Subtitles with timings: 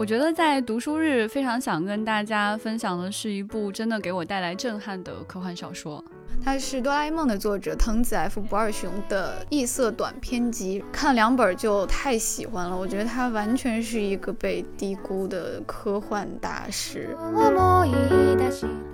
[0.00, 6.02] 我觉得在读书日非常想跟大家分享的是一部真的给我带来震撼的科幻小说。
[6.42, 12.74] 它是哆啦 A 梦的作者藤子 F 不二雄的异色短篇集，看了两本就太喜欢了。
[12.74, 17.14] 我觉得他完全是一个被低估的科幻大师。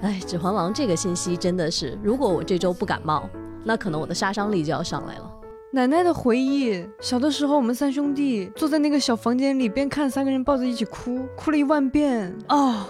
[0.02, 3.30] 哎，《指环王》这个信息真的是，如果我这周不感冒，
[3.62, 5.30] 那可能我的杀伤力就要上来了。
[5.76, 12.86] 奶奶的回忆，小的时候我们三兄弟坐在那个小房间里，边看三个人抱着一起哭，哭了一万遍哦。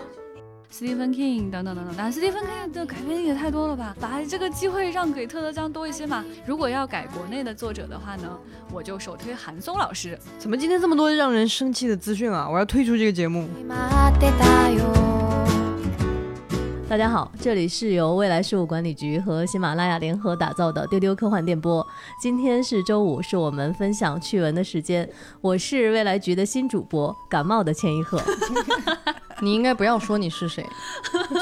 [0.73, 3.97] Stephen King 等等等等，但 Stephen King 的改编也太多了吧？
[4.01, 6.25] 把这个机会让给特德江多一些嘛。
[6.47, 8.39] 如果要改国内的作者的话呢，
[8.73, 10.17] 我就首推韩松老师。
[10.39, 12.49] 怎么今天这么多让人生气的资讯啊？
[12.49, 13.49] 我要退出这个节目。
[16.89, 21.85] 大家好，这里是由未来事务管理局和喜马拉雅联合打造的丢丢科幻电波。
[22.23, 25.09] 今天是周五，是我们分享趣闻的时间。
[25.41, 28.23] 我是未来局的新主播，感冒的千一鹤。
[29.43, 30.65] 你应该不要说你是谁，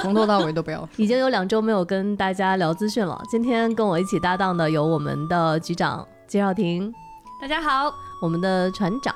[0.01, 0.89] 从头到尾都不要。
[0.97, 3.23] 已经有两周没有跟大家聊资讯了。
[3.29, 6.91] 今天跟我一起搭档的有我们的局长金少廷，
[7.39, 9.15] 大家好；我们的船长，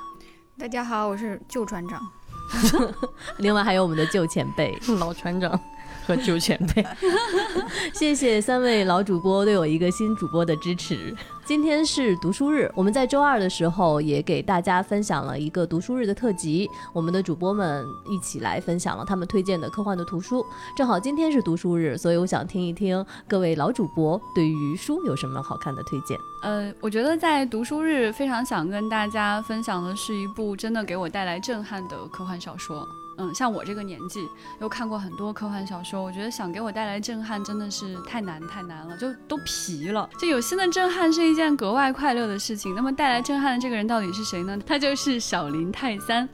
[0.59, 1.99] 大家好，我是旧船长。
[3.39, 5.59] 另外还有我们的旧前辈老船长。
[6.09, 6.83] 和九前辈，
[7.93, 11.15] 谢谢三位老主播对我一个新主播的支持。
[11.45, 20.43] 今天是读书日，我们在周二的时候也给大家分享了一个读书日的特辑，我们的主播们一起来分享了他们推荐的科幻的图书。
[20.75, 26.19] 正好今天是读书日，所以我想听一听各位老主播对于书有什么好看的推荐。
[26.43, 32.89] 呃，我觉得在读书日非常想跟大家分享的是一部真的给我带来震撼的科幻小说。
[33.19, 34.27] 嗯，像我这个年纪
[34.61, 40.09] 又看过很多科幻小说，我觉得想给我带来震撼真的是太难太难了，就都皮了。
[40.21, 42.75] 就有新的震撼是一件格外快乐的事情。
[42.75, 44.59] 那么带来震撼的这个人到底是谁呢？
[44.65, 46.29] 他就是小林泰三。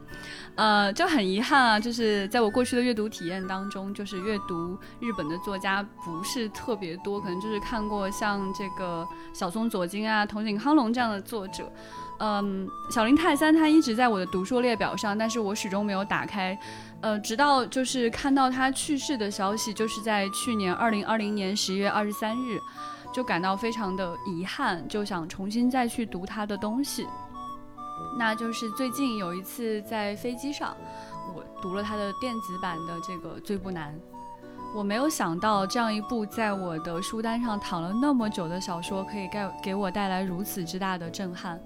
[0.57, 11.71] 呃，就很遗憾啊，就是在我过去的阅读体验当中，就是阅读日本的作家不是特别多，可能就是看过像这个小松左京啊、藤井康隆这样的作者。
[12.19, 16.59] 嗯，小林泰三他一直在我的读书列表上，但是我始终没有打开。
[17.01, 22.59] 呃，直到就是看到他去世的消息，就是在去年二零二零年十一月二十三日，
[23.13, 27.07] 就感到非常的遗憾，就想重新再去读他的东西。
[28.17, 30.75] 那就是最近有一次在飞机上，
[31.35, 33.93] 我读了他的电子版的这个《最不难》。
[34.75, 41.61] 我没有想到这样一部在我的书单上躺了那么久的小说，可以给给我带来如此之大的震撼。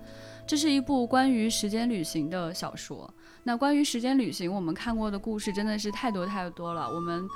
[0.48, 3.12] 这是一部关于时间旅行的小说。
[3.42, 6.88] 那关于时间旅行，我们看过的故事真的是太多太多了。
[6.88, 7.28] 我们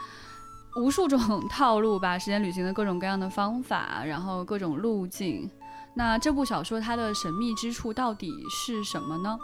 [0.77, 5.49] 无数种 套路吧，时间旅行的各种各样的方法，然后各种路径。
[5.93, 9.39] 那这部小说它的神秘之处到底是什么呢？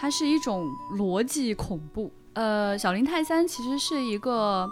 [0.00, 2.10] 它是一种逻辑恐怖。
[2.32, 4.66] 呃，小林泰三其实是一个。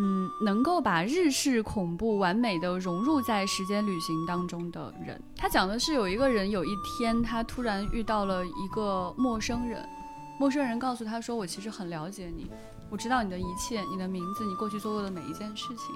[0.00, 9.84] 嗯，能够把日式恐怖完美的融入在时间旅行当中的人，他讲的是有一个人有一天他突然遇到了一个陌生人，
[10.38, 12.48] 陌生人告诉他说：“我其实很了解你，
[12.88, 15.92] 我知道你的一切，你的名字，你过去做过的每一件事情。”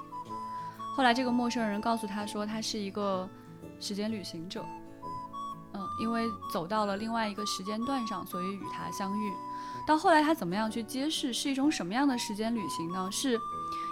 [0.97, 3.29] 后来这个陌生人告诉他说：“他是一个
[3.79, 4.65] 时间旅行者，
[5.75, 9.33] 嗯，因为走到了另外一个时间段上，所以与他相遇。
[9.87, 13.09] 到后来他怎么样去揭示是一种什么样的时间旅行呢？
[13.13, 13.39] 是。”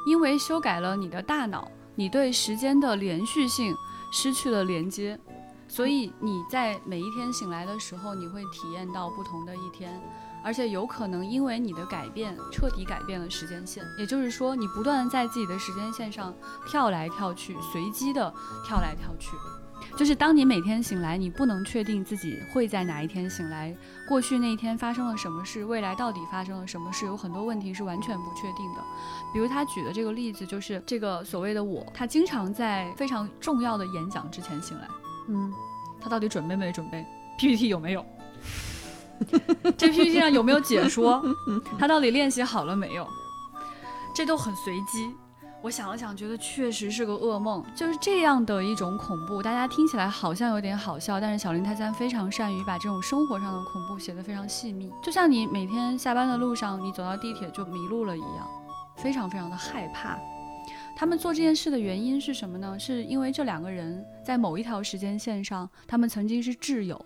[0.06, 3.75] 因为修改了你的大脑，你对时间的连续性
[4.12, 5.19] 失去了连接，
[5.69, 10.00] 所以你在每一天醒来的时候，你会体验到不同的一天，
[10.43, 13.84] 而且有可能因为你的改变彻底改变了时间线。
[13.99, 16.34] 也就是说，你不断在自己的时间线上
[16.69, 18.32] 跳来跳去，随机的
[18.67, 19.37] 跳来跳去。
[19.96, 23.74] 就是当你每天醒来，你不能确定自己会在哪一天醒来，
[24.08, 28.80] 过去那一天发生了什么事，未来到底发生了什么事，有很多问题是完全不确定的。
[29.32, 34.88] 比如他举的这个例子，就是这个所谓的我，他经常在非常重要的演讲之前醒来。
[35.28, 35.52] 嗯，
[36.00, 37.05] 他到底准备没准备
[37.38, 38.05] ？PPT 有没有？
[39.76, 41.22] 这 PPT 上有没有解说？
[41.78, 43.06] 他到底练习好了没有？
[44.14, 45.14] 这都很随机。
[45.62, 49.42] 我想了想，觉得确实是个噩梦，就是这样的一种恐怖。
[49.42, 58.48] 大家听起来好像有点好笑，但是小林泰三非常善于把这种生活上的恐怖写得非常细密，就像你每天下班的路上，你走到地铁就迷路了一样，
[58.96, 60.18] 非常非常的害怕。
[60.96, 62.78] 他们做这件事的原因是什么呢？
[62.78, 66.98] 是因为这两个人在某一条时间线上，他们曾经是挚友，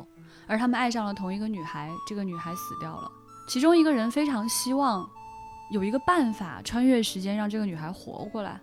[0.47, 3.11] 而他们爱上了同一个女孩，这个女孩死掉了，
[3.49, 5.05] 其中一个人非常希望。
[5.71, 8.61] 有一个办法穿越时间让这个女孩活过来，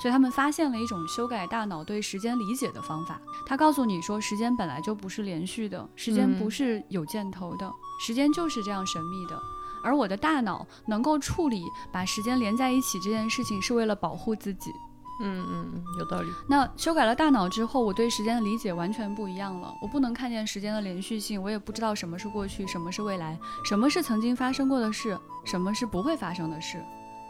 [0.00, 3.20] 所以他们发现了一种修改大脑对时间理解的方法。
[3.46, 9.40] 他告诉你说，时间本来就不是连续的，时间不是有箭头的，时间就是这样神秘的。
[9.84, 11.62] 而我的大脑能够处理
[11.92, 14.72] 把时间连在一起这件事情，是为了保护自己。
[15.20, 16.30] 嗯嗯嗯，有道理。
[16.46, 19.72] 那修改了大脑之后，我对时间的理解完全不一样了。
[19.82, 26.82] 我不能看见时间的连续性，我也不知道什么是过去，什么是未来，什么是曾经发生过的事，什么是不会发生的事。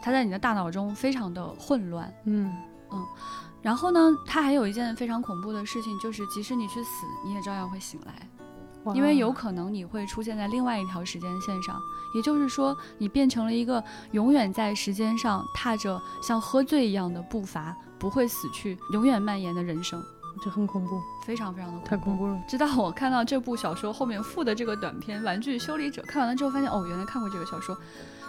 [0.02, 2.12] 它在你的大脑中非常的混乱。
[2.24, 2.54] 嗯
[2.90, 3.06] 嗯
[3.60, 8.28] 然后呢，它还有一件非常恐怖的事情，就是即使你去死，你也照样会醒来。
[8.94, 11.80] 因为有可能你会出现在另外一条时间线上，
[12.14, 13.82] 也就是说，你变成了一个
[14.12, 20.02] 永远在时间上踏着像喝醉一样的步伐，不会死去，永远蔓延的人生，
[20.42, 22.40] 这很恐怖，非常非常的太恐怖了。
[22.48, 27.74] 直到我看到这部小说后面附的这个短片《玩具修理者》，看完了之后发现，哦，原来看过这个小说。《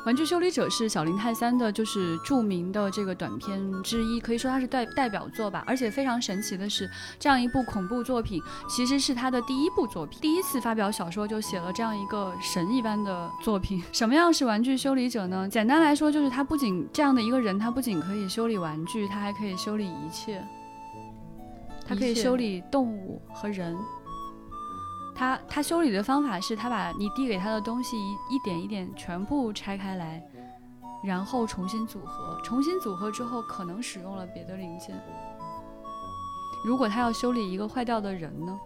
[0.05, 5.63] 玩具修理者》是小林泰三的，就是著名的这个短片之一，可以说它是代代表作吧。
[5.67, 13.83] 而且非常神奇的是，这样一部恐怖作品其实是他的第一部作品，第一次发表小说就写了这样一个神一般的作品。
[13.91, 15.47] 什么样是玩具修理者呢？
[15.49, 20.41] 简单来说，就是他不仅这样的一个人，他不仅可以修理玩具，他还可以修理一切，
[21.85, 23.77] 他可以修理动物和人。
[25.19, 30.23] 他他修理的方法是他把你递给他的东西一一点一点全部拆开来，
[31.03, 32.39] 然后重新组合。
[32.41, 34.95] 重新组合之后，可能使用了别的零件。
[36.63, 38.57] 如果他要修理一个坏掉的人呢，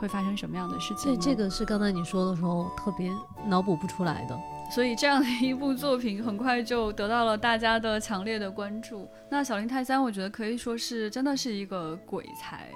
[0.00, 1.18] 会发生什么样的事情呢？
[1.20, 3.12] 这这个是刚才你说的时候特别
[3.44, 4.40] 脑补不出来的。
[4.70, 9.06] 所以这样的一部作品很快就得到了大家的强烈的关注。
[9.30, 12.70] 那小林泰三，我觉得可以说是真的是一个鬼才，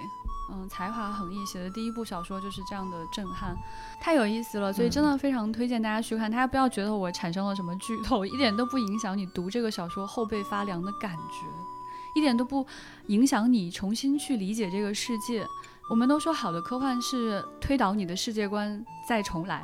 [0.52, 3.56] 嗯，才华横溢，写的第一部小说就是这样的震撼，
[4.00, 4.72] 太有意思了。
[4.72, 11.46] 所以真的非常推荐大家去看，大家不要觉得我产生了什么剧透，一点都不影响你读这个小说后背发凉的感觉，
[12.14, 12.66] 一点都不
[13.06, 15.46] 影响你重新去理解这个世界。
[15.90, 19.62] 我们都说好的科幻是推倒你的世界观再重来，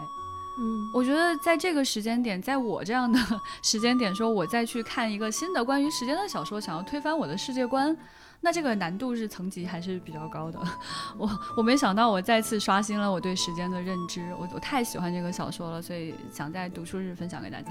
[0.58, 3.18] 嗯，我觉得在这个时间点，在我这样的
[3.62, 7.96] 时间点，说我再去看一个新的关于时间的小说，想要推翻我的世界观，
[8.40, 10.58] 那这个难度是层级还是比较高的。
[11.18, 17.70] 我我没想到我再次刷新了我对时间的认知，我我太喜欢这个小说了，所以想在读书日分享给大家。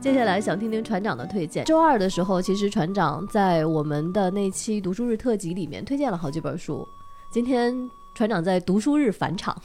[0.00, 1.64] 接下来想听听船长的推荐。
[1.64, 6.86] 周二的时候，其实船长在我们的那期读书日特辑里面推荐了好几本书。
[7.30, 9.60] 今天船长在读书日返场，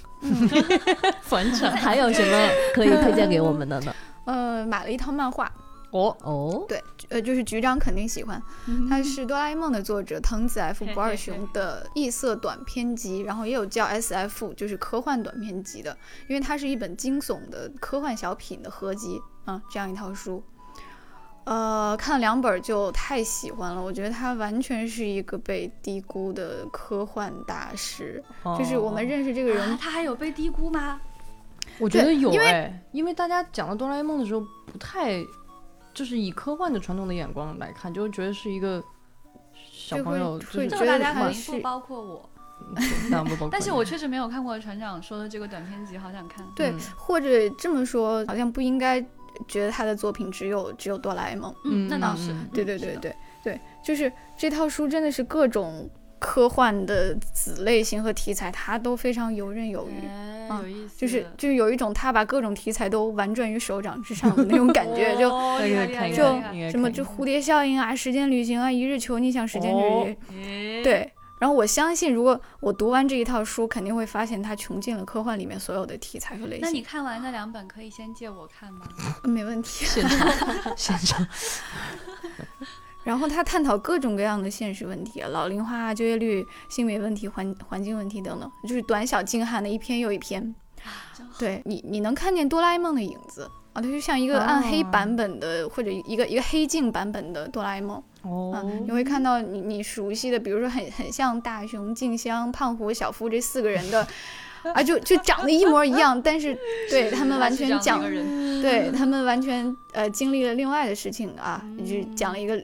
[1.22, 1.72] 返场。
[1.72, 3.94] 还有什么可以推荐给我们的呢？
[4.26, 5.52] 呃，买了一套漫画，
[5.92, 8.42] 哦，哦，对，呃，就是局长肯定喜欢，
[8.90, 15.96] 它是哆啦 A 梦的作者藤子 F 不二雄的异色短篇集，然后也有叫 S F，就是科幻短篇集的，
[16.28, 20.44] 因为它是一本惊悚的科幻小品的合集啊，这样一套书。
[21.50, 28.24] 呃，看了两本就太喜欢了，我觉得他完全是一个被低估的科幻大师。
[28.56, 31.02] 就是我们认识这个人啊，他还有被低估吗？
[31.80, 35.26] 我觉得有因为哎，因为大家讲到哆啦 A 梦的时候，不太
[35.92, 38.84] 就是以科幻的传统的眼光来看，就会觉得是一个
[39.72, 42.30] 小朋友，就是大家肯还是定不包括我，
[43.10, 46.46] 当然不包括但是我确实没有看过船长说的这个短篇集，好想看。
[46.56, 49.04] 对，嗯或者这么说，好像不应该
[49.48, 51.54] 觉得他的作品只有只有哆啦 A 梦。
[51.66, 60.06] 嗯，那倒嗯是嗯，对对对对对，就是这套书真的是各种科幻的子类型和题材，他都非常游刃有余。
[60.06, 65.30] 哎啊有意思，就是就是有一种他把各种题材都玩转于手掌之上的那种感觉， 就
[66.12, 71.12] 就什么就蝴蝶效应啊、时间旅行啊、一日求你想时间哦旅，行对。
[71.40, 76.60] 然后我相信，如果我读完这一套书，肯定会发现它穷尽了科幻里面所有的题材和类型。
[76.62, 78.86] 那你看完那两本可以先借我看吗？
[79.24, 79.86] 嗯没问题。
[79.86, 80.28] 现场
[80.76, 81.26] 现场，
[83.06, 90.54] 然后他探讨各种各样的现实问题，老龄化、就业率、性别问题、环环境问题等等，就是短小精悍的一篇又一篇。
[91.18, 97.98] 真好对你，你能看见哆啦 A 梦的影子啊，它就像一个暗黑版本的，或者一个一个黑镜版本的哆啦 A 梦
[98.52, 104.08] 啊哦，，你会看到你你熟悉的，比如说很很像大雄、静香、胖虎、小夫这四个人的。
[104.74, 106.54] 啊，就就长得一模一样，但是
[106.92, 112.62] 对 他们完全讲一个人，对他们完全呃经历了另外的事情啊，嗯就是讲了一个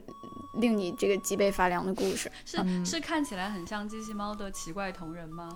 [0.60, 2.30] 令你这个脊背发凉的故事。
[2.44, 5.48] 是是看起来很像机器猫的奇怪同人吗？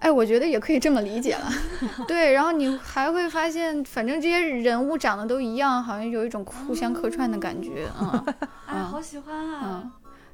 [0.00, 1.48] 哎，我觉得也可以这么理解了。
[2.08, 8.24] 对，然后你还会发现，反正这些人物长得都一样，好像有一种互相客串的感觉啊。
[8.90, 9.82] 好喜欢啊！
[9.84, 9.92] 嗯，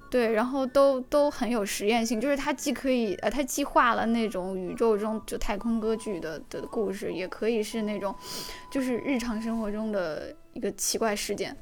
[0.09, 8.15] 对，然后都都很有实验性，就是它既可以呃，它既画了那种宇宙中就太空歌剧的的故事，也可以是那种
[8.71, 11.57] 就是日常生活中的一个奇怪事件。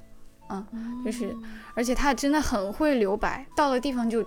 [0.50, 1.34] 嗯，就是，
[1.74, 4.22] 而且他真的很会留白，到了地方就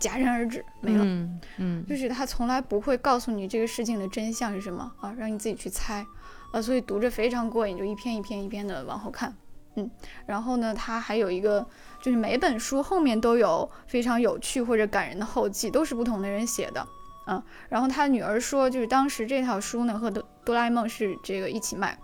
[0.00, 1.04] 戛然而止，没了。
[1.04, 6.04] 嗯嗯就是他从来不会告诉你这个事情的真相是什么啊，让你自己去猜，
[6.52, 9.36] 啊，所以读着非常过瘾，就一篇一篇一篇的往后看，
[9.76, 9.90] 嗯，
[10.26, 11.66] 然后呢，他还有一个
[12.00, 16.86] 就是每本书后面都有非常有趣或者感人的后记，都是不同的人写的，
[17.26, 21.98] 嗯，然后他女儿说，就是当时这套书呢和哆哆啦 A 梦是这个一起卖，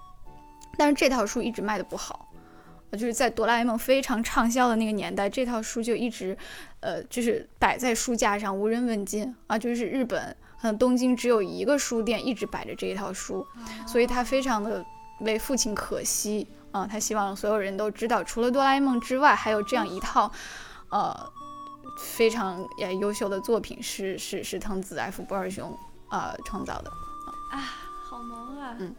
[0.76, 2.25] 但是这套书一直卖的不好。
[2.96, 6.36] 呃就是在哆啦 A 梦非常畅销的那个年代，这套书就一直，
[6.80, 9.58] 呃，就是摆在书架上无人问津啊。
[9.58, 13.46] 就是日本，嗯，东京只有一个书店一直摆着这一套书，
[13.86, 14.82] 所以他非常的
[15.20, 16.86] 为父亲可惜啊。
[16.86, 20.32] 他希望所有人都知道，除了哆啦 A 梦之外，还有这样一套，
[20.88, 21.14] 呃，
[21.98, 25.76] 非常也优秀的作品是是是藤子 F 不二雄
[26.10, 26.90] 呃创造的。
[27.52, 27.60] 啊，
[28.08, 28.74] 好萌啊！
[28.78, 28.94] 嗯，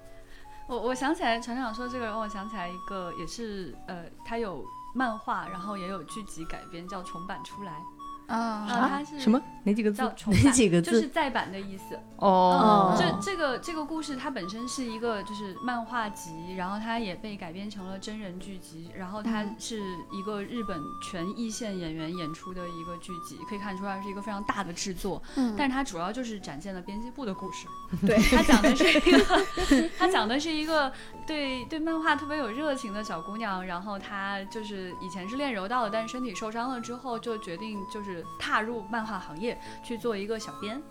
[0.68, 7.82] 我我想起来，船长说这个让我想起来一个，也是呃，他有漫画，然后也有剧集改编，叫重版出来。
[8.28, 10.10] 啊啊，它是什么哪几个字叫？
[10.10, 11.98] 重哪版，几个字就是再版的意思。
[12.18, 19.80] 哦嗯，这这个这个故事它本身是一个就是漫画集，然后它也被改编成了真人剧集，然后它嗯是
[20.12, 27.68] 一个日本全一线演员演出的一个剧集，可以看出来是一个非常大的制作，嗯，但是它主要就是展现了编辑部的故事。
[28.06, 30.92] 对，它讲的是一个，它讲的是一个
[31.28, 40.82] 对对漫画特别有热情的小姑娘，然后她就是以前是练柔道的，但是身体受伤了之后，就决定就是踏入漫画行业去做一个小编。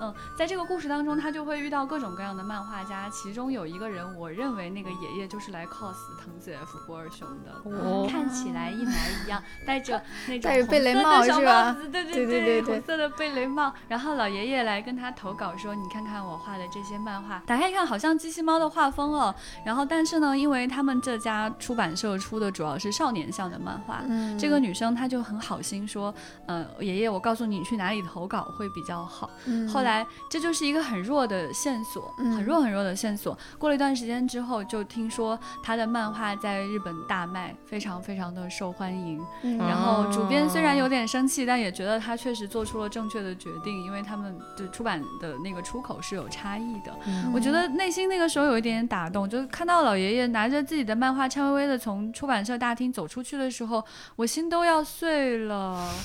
[0.00, 7.50] 嗯，在这个故事当中，她就会遇到各种各样的漫画家，其中有一个人，我认为那个爷爷就是来 cos 藤子 F 不二雄的。
[7.64, 8.92] 哦看起来一模
[9.24, 13.72] 一样，戴着那种戴着贝雷红色的小帽是吧帽子对对对对对对红色的贝雷帽。
[13.88, 19.34] 然后老爷爷来跟他投稿说：“你看看我画的这些漫画，打开一看好像机器猫的画风哦。
[19.64, 26.14] 然后但是呢，因为他们这家出版社出的主要是少年向的漫画，嗯，这个女生她就很好心说
[26.46, 33.36] ：‘呃，爷爷，我告诉你，去哪里投稿会比较好。’嗯后来这就是一个很弱的线索，嗯很弱很弱的线索。
[33.58, 39.24] 过了一段时间之后，就听说她的漫画在日本大卖，非常非常的受欢迎。
[39.42, 46.96] 嗯然后主编虽然有点生气，但也觉得他确实做出了正确的决定，因为他们的出版的那个出口是有差异的。
[47.06, 53.84] 嗯我觉得内心那个时候有一点点打动，就是看到老爷爷拿着自己的漫画颤巍巍的从出版社大厅走出去的时候，
[54.16, 55.88] 我心都要碎了。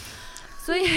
[0.63, 0.87] 所以，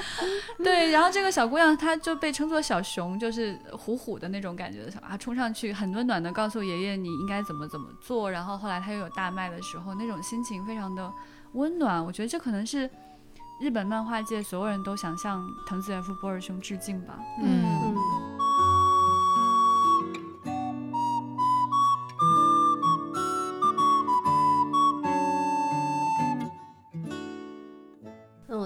[0.64, 8.30] 对，然后这个小姑娘她就被称作小熊，就是虎虎的那种感觉的小啊，冲上去很温暖的告诉爷爷你应该怎么怎么做。
[8.30, 11.12] 然后后来她又有大卖的时候，那种心情非常的
[11.52, 12.02] 温暖。
[12.02, 12.88] 我觉得这可能是
[13.60, 17.18] 日本漫画界所有人都想向藤子 F 不二雄致敬吧。
[17.42, 17.62] 嗯
[17.94, 18.29] 那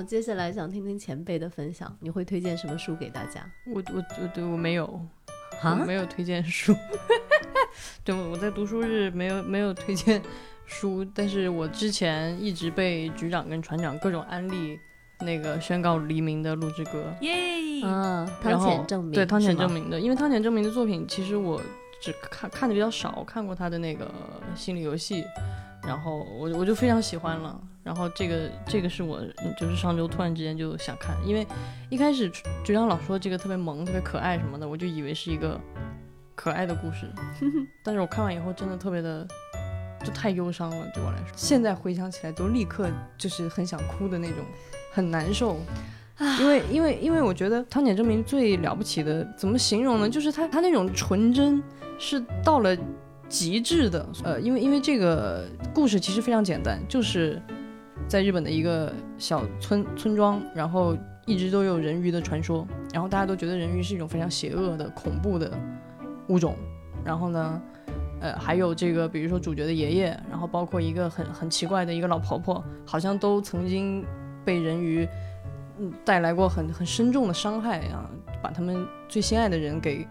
[0.04, 3.48] 接下来想听听前辈的分享，你会推荐什么书给大家？
[3.66, 4.84] 我我我对我没有，
[5.62, 5.74] 我啊？
[5.86, 6.74] 没有推荐书。
[8.04, 10.22] 对，我在读书日没有没有推荐
[10.66, 14.78] 书，但是我之前一直被局长跟船长各种安利
[15.20, 17.12] 那个宣告黎明的《录制歌》。
[17.24, 17.84] 耶！
[17.84, 21.60] 啊，汤浅证明对汤浅证明的，因为汤浅证明的作品，其实我
[22.00, 24.10] 只看看的比较少，看过他的那个
[24.54, 25.24] 心理游戏，
[25.82, 27.60] 然后我我就非常喜欢了。
[27.84, 31.46] 然后这个这个是我嗯就是上周突然之间就想看，因为
[31.90, 32.28] 一开始
[32.64, 35.60] 局长老说这个特别萌、特别可爱什么的，我就以为是一个
[36.34, 37.08] 可爱的故事，
[37.84, 39.24] 但是我看完以后真的特别的。
[40.04, 44.44] 就太忧伤了，对我来说，现在回想起来都立刻就是很想哭的那种，
[44.92, 45.58] 很难受。
[46.38, 50.10] 因为因为因为我觉得汤浅证明最了不起的，怎么形容呢？
[50.10, 51.62] 就是他他那种纯真
[51.98, 52.76] 是到了
[53.30, 54.06] 极致的。
[54.22, 57.40] 呃，因为因为这个故事其实非常简单，就是
[58.08, 60.96] 在日本的一个小村村庄，然后
[61.26, 65.50] 一直都有人鱼的传说，然后大家都觉得人鱼是一种非常邪恶的、恐怖的
[66.28, 66.56] 物种。
[67.04, 67.62] 然后呢，
[68.20, 74.04] 呃，还有这个比如说主角的爷爷，然后包括一个很很奇怪的一个老婆婆，好像都曾经
[74.44, 75.08] 被人鱼。
[75.76, 78.08] 嗯，带来过很很深重的伤害啊，
[78.40, 80.06] 把他们最心爱的人给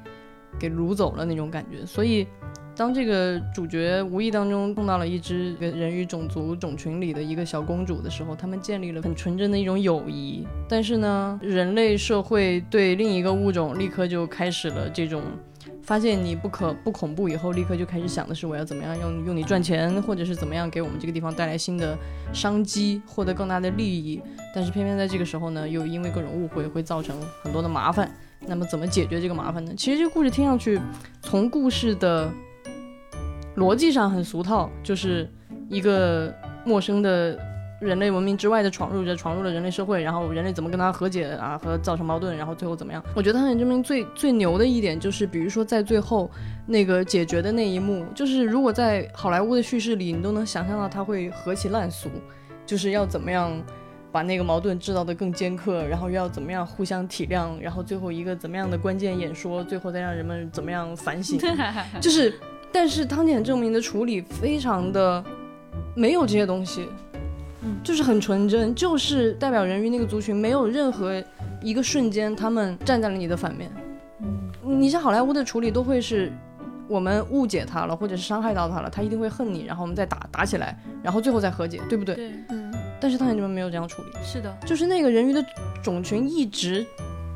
[0.59, 1.85] 给掳走了那种感觉。
[1.85, 2.27] 所以，
[2.75, 10.45] 当这个主角无意当中碰到了一只人鱼种族种群里的一个小公主的时候，他们建立了很纯真的一种友谊。
[10.67, 15.21] 但是呢，人类社会对另一个物种立刻就开始了这种。
[15.81, 21.97] 发现你不可不恐怖以后，立刻就开始想的是我要怎么样用用你赚钱，或者是怎么样给我们这个地方带来新的
[22.31, 24.21] 商机，获得更大的利益。
[24.55, 28.09] 但是偏偏在这个时候呢，又因为各种误会会造成很多的麻烦。
[28.47, 29.73] 那么怎么解决这个麻烦呢？
[29.75, 30.79] 其实这个故事听上去，
[31.21, 32.31] 从故事的
[33.55, 35.29] 逻辑上很俗套，就是
[35.69, 36.33] 一个
[36.65, 37.37] 陌生的
[37.79, 43.03] 人类文明之外的闯入者，闯入了人类社会，然后人类怎么跟他和解啊，和造成矛盾，然后最后怎么样？
[43.15, 46.29] 我觉得汤浅证明最最牛的一点就是，比如说在最后
[46.65, 52.09] 那个解决的那一幕，就是如果在好莱坞的叙事里，你都能想象到他会何其烂俗，
[52.65, 53.51] 就是要怎么样。
[54.11, 61.39] 把那个矛盾制造得更尖刻，然后又要怎么样互相体谅，然后最后一个怎么样的关键演说，最后再让人们怎么样反省，
[61.99, 62.31] 就是，
[62.73, 65.23] 但是汤浅证明的处理非常的
[65.95, 66.89] 没有这些东西，
[67.63, 71.23] 嗯就是很纯真，就是代表人鱼那个族群没有任何
[71.61, 73.71] 一个瞬间他们站在了你的反面。
[74.21, 76.29] 嗯你像好莱坞的处理都会是。
[76.89, 82.13] 我们误解他了，或者是伤害到他了，他一定会恨你，然后我们再打打起来，然后最后再和解，对不对？
[82.13, 84.09] 对，嗯，但是汤浅证明没有这样处理。
[84.21, 85.43] 是的，就是那个人鱼的
[85.81, 86.85] 种群一直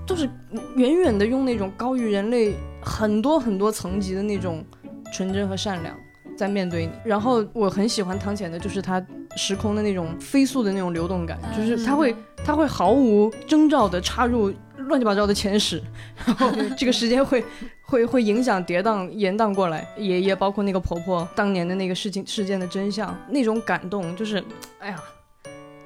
[0.06, 0.30] 都是
[0.76, 4.64] 远远的用那种高于人类很多很多层级的那种
[5.12, 5.98] 纯真和善良
[6.36, 6.92] 在面对你。
[7.04, 15.82] 然后我很喜欢汤浅的，就是他时空的那种飞速的那种流动感，就是他会他会毫无征兆的插入乱七八糟的前史，
[16.26, 17.44] 然后这个时间会。
[17.90, 24.44] 会会影响跌宕延宕过来，也也包括那个婆婆当年的那个事情事件的真相，那种感动就是，
[24.80, 25.02] 哎呀，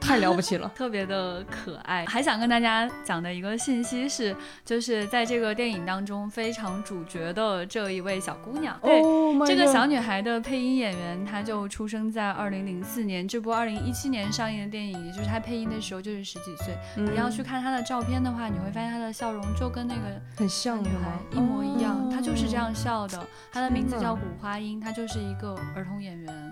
[0.01, 0.69] 太了不起了。
[0.75, 2.05] 特别的可爱。
[2.05, 8.99] 还想跟大家讲的一个信息是，就是在这个电影当中非常主角的这一位小姑娘，对。
[9.01, 16.75] Oh 这个小女孩的配音演员，她就出生在二零零四年，这部二零一七年上映的电影，也就是她配音的时候就是十几岁。
[16.95, 20.01] 你要去看她的照片的话，你会发现她的笑容就跟那个
[20.35, 21.37] 很像女孩？
[21.37, 23.25] 一模一样，哦她就是这样笑的。
[23.51, 26.51] 她的名字叫古花音，她就是一个儿童演员。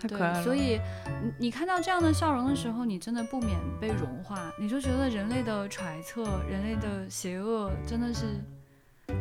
[0.00, 0.80] 对太可爱了。，所以
[1.22, 8.26] 你你看到这样的笑容的时候，你真的不免被融化，你就觉得人类的揣测、人类的邪恶真的是，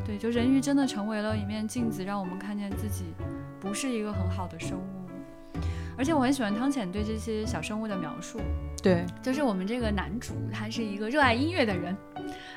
[0.06, 3.06] 对，就人鱼真的成为了一面镜子，让我们看见自己
[3.60, 5.62] 不是一个很好的生物。
[5.98, 8.42] 而且我很喜欢汤浅对这些小生物的描述，
[8.84, 11.96] 对，就是我们这个男主他是一个热爱音乐的人，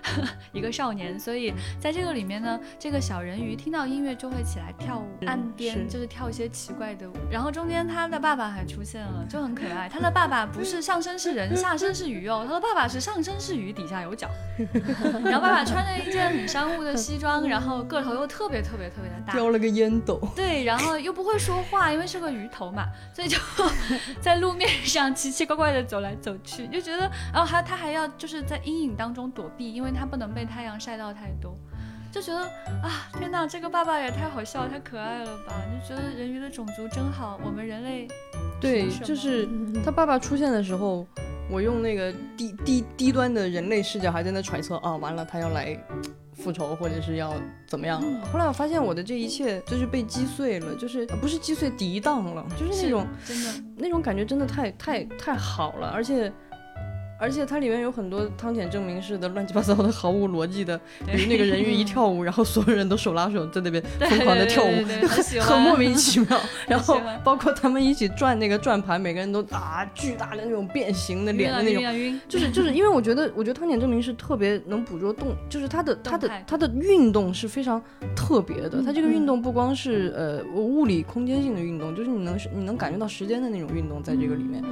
[0.52, 7.14] 一个少年，所以在这个里面呢，这个小人鱼听到音乐就会起来跳舞，岸边就是跳一些奇怪的舞。
[7.30, 9.88] 然后中间他的爸爸还出现了，就很可爱。
[9.88, 14.28] 他的爸爸不是上身是人，下身是鱼哦，他的爸爸是上身是鱼，底下有脚。
[15.24, 23.38] 然后爸爸穿着一件很商务的西装，然后个头又特别特别特别的大，叼了个烟斗，对，然后又不会说话，因为是个鱼头嘛，所以就
[24.20, 31.56] 在路面上奇奇怪怪的走来走去，就觉得，然后还他还要就是在阴影当中躲避，因为他不能被太阳晒到太多，
[32.12, 32.40] 就觉得
[32.82, 35.52] 啊，天哪，这个爸爸也太好笑，太可爱了吧！
[35.82, 38.06] 就觉得人鱼的种族真好，我们人类
[38.60, 39.48] 对，就是
[39.84, 41.04] 他爸爸出现的时候，
[41.50, 45.76] 我用那个低低低端的人类视角还在那揣测啊，完了他要来
[46.34, 47.34] 复仇或者是要
[47.66, 48.26] 怎么样了。
[48.32, 56.32] 后来我发现我的这一切就是被击碎了，就是呃不是击碎涤荡了，就是那种真的那种感觉真的太太太好了，而且。
[57.18, 64.70] 而且它里面有很多汤浅证明式的乱七八糟的、毫无逻辑的，比如那个人鱼一跳舞， 然后所有人都手拉手在那边疯狂的跳舞，
[65.08, 66.40] 很很莫名其妙。
[66.68, 77.82] 然后包括他们一起转那个转盘，每个人都啊巨大的那种变形的脸的那种，就是就是因为我觉得，我觉得汤浅证明是特别能捕捉动，就是他的他的他的运动是非常
[78.14, 78.78] 特别的。
[78.80, 84.62] 嗯他这个运动不光是呃物理空间性的运动，就是你能你能感觉到时间的那种运动在这个里面。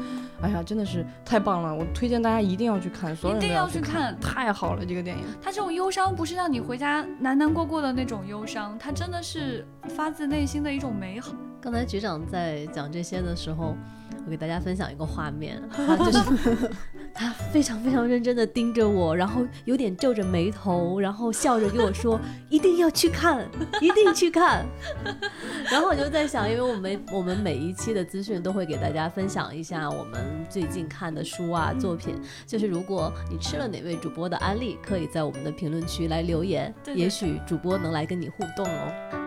[0.40, 1.74] 哎呀，真的是太棒了！
[1.74, 5.24] 我推荐大家一定要去看，所有人一定要去去看太好了这个电影。
[5.40, 11.32] 他这种忧伤不是让你回家难难过过的那种忧伤，他真的是发自内心的一种美好。
[11.66, 13.76] 刚才局长在讲这些的时候，
[14.24, 16.70] 我给大家分享一个画面，他 就是
[17.12, 23.44] 他非常非常认真的盯着我，然后有点皱着眉头，然后笑着跟我说：“一定要去看，
[23.80, 24.64] 一定去看。
[25.68, 32.14] ”然后我就在想，因为我们我们每一期的资讯都会给大家分享一下我们最近看的书啊作品，
[32.46, 39.25] 就是如果你吃了哪位主播的安利，可以在我们的评论区来留言，对对也许主播能来跟你互动哦。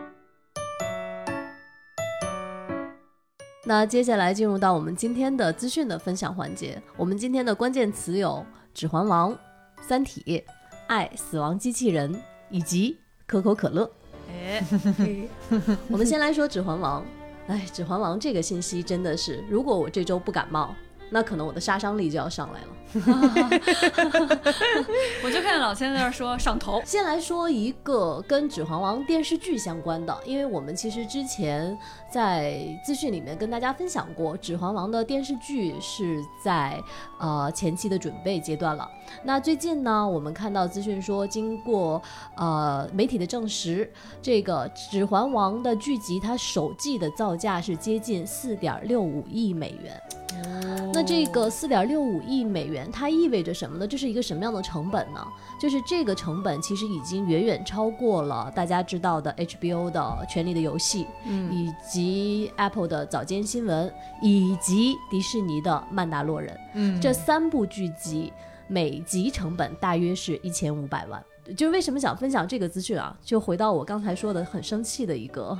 [3.65, 6.81] 那接下来进入到我们今天的资讯的分享环节。
[6.95, 8.29] 我们今天的关键词有
[8.73, 9.31] 《指环王》
[9.81, 10.23] 《三体》
[10.87, 12.13] 《爱死亡机器人》
[12.49, 13.89] 以及可口可乐。
[14.29, 14.63] 哎，
[15.89, 17.01] 我们先来说《指环王》。
[17.47, 20.73] 哎，《指环王》这个信息真的是，如果我这周不感冒，
[21.09, 22.67] 那可能我的杀伤力就要上来了。
[25.23, 31.77] 我就看见老千在那儿说上头， 先来说一个跟《指环王》电视剧相关的，因为我们其实之前
[32.11, 36.81] 在资讯里面跟大家分享过，《指环王》的电视剧是在
[37.19, 38.89] 呃前期的准备阶段了。
[39.23, 42.01] 那最近呢，我们看到资讯说，经过
[42.37, 43.87] 呃媒体的证实，
[44.19, 50.01] 这个《指环王》的剧集它首季的造价是接近四点六五亿美元。
[50.93, 53.87] 那那这个四点六五亿美元，它意味着什么呢？
[53.87, 55.25] 这是一个什么样的成本呢？
[55.57, 63.89] 就是这个成本其实已经远远超过了大家知道的 HBO 的《权力的游戏》，嗯以及 Apple 的早间新闻，
[64.21, 66.53] 以及迪士尼的《曼达洛人》。
[66.73, 68.33] 嗯这三部剧集
[68.67, 71.23] 每集成本大约是一千五百万。
[71.55, 73.17] 就是为什么想分享这个资讯啊？
[73.23, 75.57] 就回到我刚才说的很生气的一个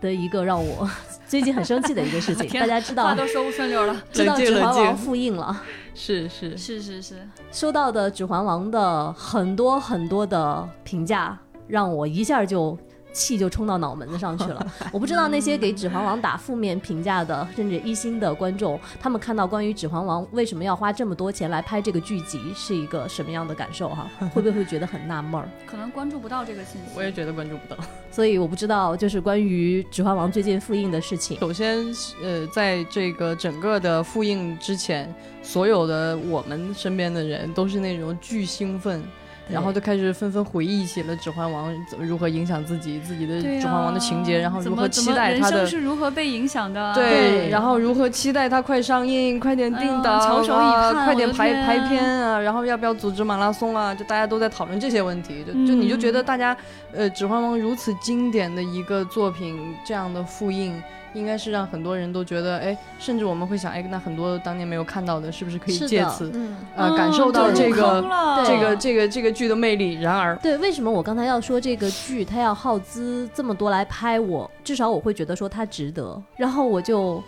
[0.00, 0.88] 的一个让我
[1.26, 2.48] 最近很生气的一个事情。
[2.60, 4.02] 大家知道话都说不顺溜了。
[4.12, 5.62] 知道《指环王》复印了，
[5.94, 7.14] 是是，是是是，
[7.50, 12.76] 收到的《指环王》的很多很多的评价，让我一下就
[13.18, 14.64] 气就冲到脑门子上去了。
[14.92, 24.08] 我不知道那些给《指环王》打负面评价的，甚至一星的观众，他们看到关于《指环王》为什么要花这么多钱来拍这个剧集，是一个什么样的感受哈？
[24.32, 25.48] 会不会会觉得很纳闷儿？
[25.66, 26.88] 可能关注不到这个信息。
[26.96, 27.76] 我也觉得关注不到。
[28.12, 31.38] 所以我不知道，就是关于《指环王》最近复映的事情。
[31.40, 31.84] 首先，
[32.22, 39.02] 呃，在这个整个的复映之前，所有的我们身边的人都是那种巨兴奋。
[39.50, 46.94] 然后就开始纷纷回忆起了《指环王》怎么如何影响自己，自己的《指环王》的情节，然后如何期待他的是如何被影响的啊？
[46.94, 53.94] 对，然后如何期待它快上映，快点定档、翘首以啊，盼快点排我的天排片啊，然后要不要组织马拉松啊？
[53.94, 56.56] 就大家都在讨论这些问题，就就嗯你就觉得大家，
[56.92, 60.80] 呃，《指环王》如此经典的一个作品，这样的复映。
[61.18, 68.04] 应该是让很多人都觉得，哎，甚至我们会想，哎，那很多当年没有看到的，是不是可以借此，嗯，呃，嗯感受到这个
[68.46, 70.00] 这个这个这个剧的魅力？
[70.00, 74.50] 然而，对，为什么我刚才要说这个剧它要耗资这么多来拍我？
[74.62, 76.22] 至少我会觉得说它值得。
[76.36, 77.22] 然后我就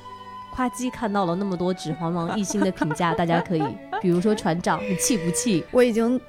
[0.55, 3.63] 夸叽看到了那么多《指环王》一星的评价，大家可以，
[4.01, 5.65] 比如说船长，你气不气？
[5.71, 6.21] 我已经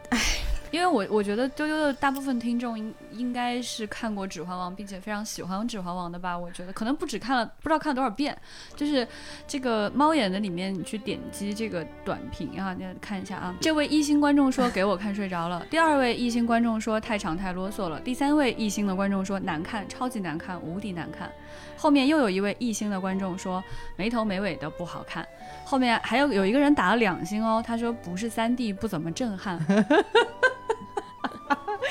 [0.71, 6.37] 因为我我觉得丢丢的大部分听众应应该是看过《指环王》，并且非常喜欢《指环王》的吧？
[6.37, 8.35] 我觉得可能不止看了，不知道看了多少遍。
[8.75, 9.05] 就是
[9.45, 13.55] 这个猫眼的里面，你去点击这个短评啊，你看一下啊。
[13.59, 21.29] 这位一星观众说给我看睡着了，第二位一星观众说太长太啰嗦了，第三位一星的观众说难看，超级难看，无敌难看。
[21.75, 23.61] 后面又有一位一星的观众说
[23.97, 25.27] 没头没尾的不好看。
[25.71, 29.57] 后面还有有一个人打了两星哦，他说不是三 D 不怎么震撼。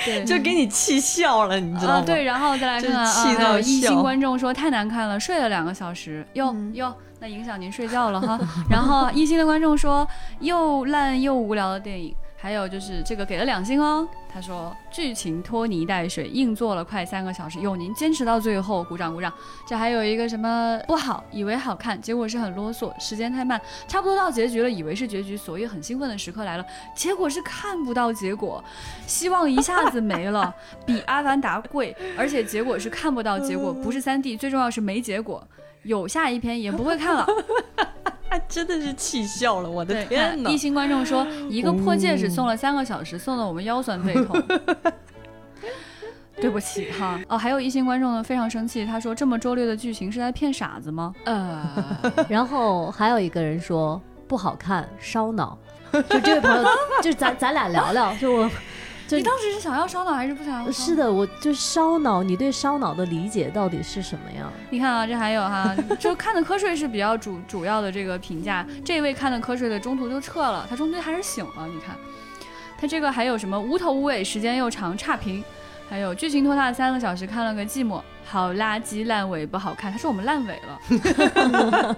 [0.05, 1.99] 对，就给你气笑了，你知道吗？
[2.01, 8.39] 啊，对，然后再来看看啊，真气到还有一笑星观众说太难看了，睡了两个小时，哟嗯哟，那影响您睡觉了哈。
[8.69, 10.07] 然后一星的观众说
[10.41, 19.31] 又烂又无聊的电影，还有就是这个给了两星哦，他说剧情拖泥带水，硬做了快三个小时，哟，您坚持到最后，鼓掌鼓掌。
[19.69, 28.65] 这还有一个什么不好，以为好看，结果是很啰嗦，时间太慢，差不多到结局了，以为是结局，所以很兴奋的时刻来了，结果是看不到结果，
[29.07, 30.55] 希望一下子没了，
[30.87, 35.47] 比《阿凡达》贵，而且结果是看不到结果，不是三 D，最重要是没结果。
[35.83, 37.27] 有下一篇也不会看了。
[38.49, 40.45] 真的是气笑了，我的对，天哪！
[40.45, 44.41] 看一星观众说，一个破戒指送了三个小时，送的我们腰酸背痛。
[46.41, 51.13] 对不起哈，哦，还有一星观众呢非常生气，他说这么拙劣的剧情是在骗傻子吗？
[51.27, 55.59] 呃，然后还有一个人说不好看，烧脑。
[56.09, 56.65] 就这位朋友，
[57.03, 58.51] 就咱咱俩聊聊，就我。
[59.11, 60.71] 就你当时是想要烧脑还是不想要？
[60.71, 64.49] 是，的，我就烧脑，你对烧脑的理解到底是什么呀？
[64.71, 71.97] 你看啊，这还有哈， 就看的瞌睡是比较主主要的这个评价，这位看的瞌睡的中途就撤了，他中间还是醒了，你看，
[72.79, 75.43] 他这个还有什么无头无尾，时间又长，差评，
[75.89, 80.79] 还有剧情拖沓三个小时，看了个寂寞，好垃圾烂尾不好看，他说我们烂尾了，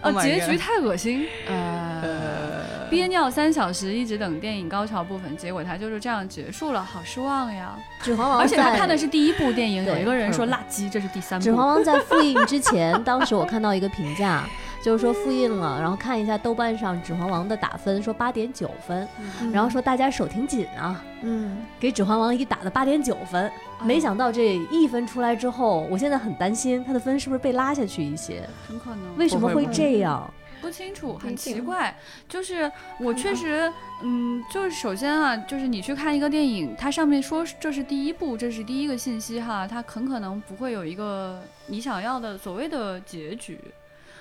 [0.00, 7.74] Oh 哦，my 结局太恶心，呃，憋尿三小时，一直等电影高潮部分，结果他就是这样结束了，好失望呀。
[8.02, 11.44] 指环王 而且他看的是第一部电影，有一个人说嗯垃圾，这是第三部。
[11.44, 14.48] 指环王在复映之前，当时我看到一个评价，
[14.82, 19.06] 就是说复印了，然后看一下豆瓣上指环王的打分，说八点九分，
[19.52, 23.50] 然后说大家手挺紧啊，嗯，给指环王一打的八点九分，
[23.84, 30.32] 没想到这一分出来之后，我现在很担心他的分是不是被拉下去一些，很可能为什么会这样？
[30.62, 31.94] 不清楚，很奇怪。
[32.28, 43.58] 就是我确实，嗯，就是首先啊，就是你去看一个电影，它上面说这是第一部，这是第一个信息哈，它很可能不会有一个你想要的所谓的结局。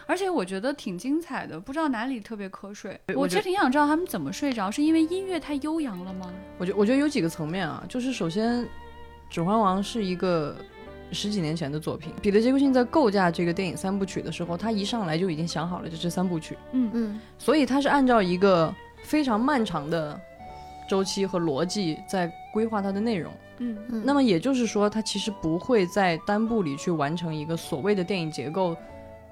[0.10, 3.00] 而且我觉得挺精彩的，不知道哪里特别瞌睡。
[3.15, 6.34] 我其实挺想知道他们怎么睡着，是因为音乐太悠扬了吗？
[6.58, 8.63] 我觉我觉得有几个层面啊，就是首先，
[9.30, 10.56] 《指环王》是一个
[11.12, 20.19] 十几年前的作品，彼得·杰克逊在构架这个电影三部曲的时候，他一上来就已经想好了这是三部曲，嗯嗯所以他是按照一个非常漫长的
[20.89, 23.32] 周期和逻辑在规划它的内容。
[23.60, 28.76] 嗯嗯，那么也就是说，他其实不会在单部里去完成一个所谓的电影结构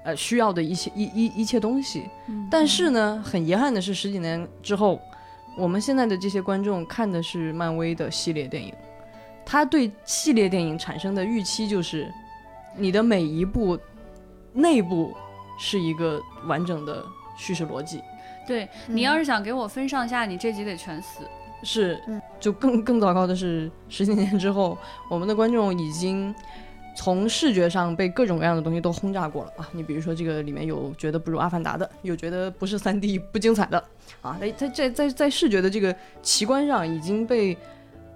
[0.04, 2.08] 呃需要的一些一一一切东西。
[2.28, 5.00] 嗯但是呢，很遗憾的是，十几年之后，
[5.56, 8.72] 我们现在的这些观众看的是漫威的系列电影，
[9.44, 12.12] 他对系列电影产生的预期就是，
[12.76, 13.78] 你的每一部
[14.52, 15.14] 内部
[15.58, 17.04] 是一个完整的
[17.36, 18.00] 叙事逻辑，
[18.46, 21.20] 对你要是想给我分上下，你这集得全死。
[21.64, 24.78] 是嗯，就更更糟糕的是，十几年之后，
[25.10, 26.32] 我们的观众已经
[26.98, 29.68] 从视觉上被各种各样的东西都轰炸过了啊！
[29.70, 33.78] 你比如说，这个里面有觉得不如《阿凡达》的，有觉得不是三 D 不精彩的
[34.20, 37.56] 啊，在在在在在视觉的这个奇观上已经被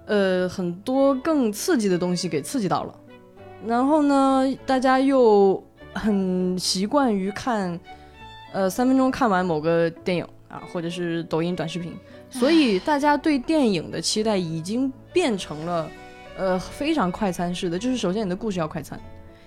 [0.05, 2.93] 呃很多更刺激的东西给刺激到了，
[3.65, 7.79] 然后呢，大家又很习惯于看
[8.51, 11.95] 呃三分钟看完某个电影啊，或者是抖音短视频。
[12.29, 15.89] 所以大家对电影的期待已经变成了，
[16.37, 17.77] 呃，非常快餐式的。
[17.77, 18.99] 就是首先你的故事要快餐，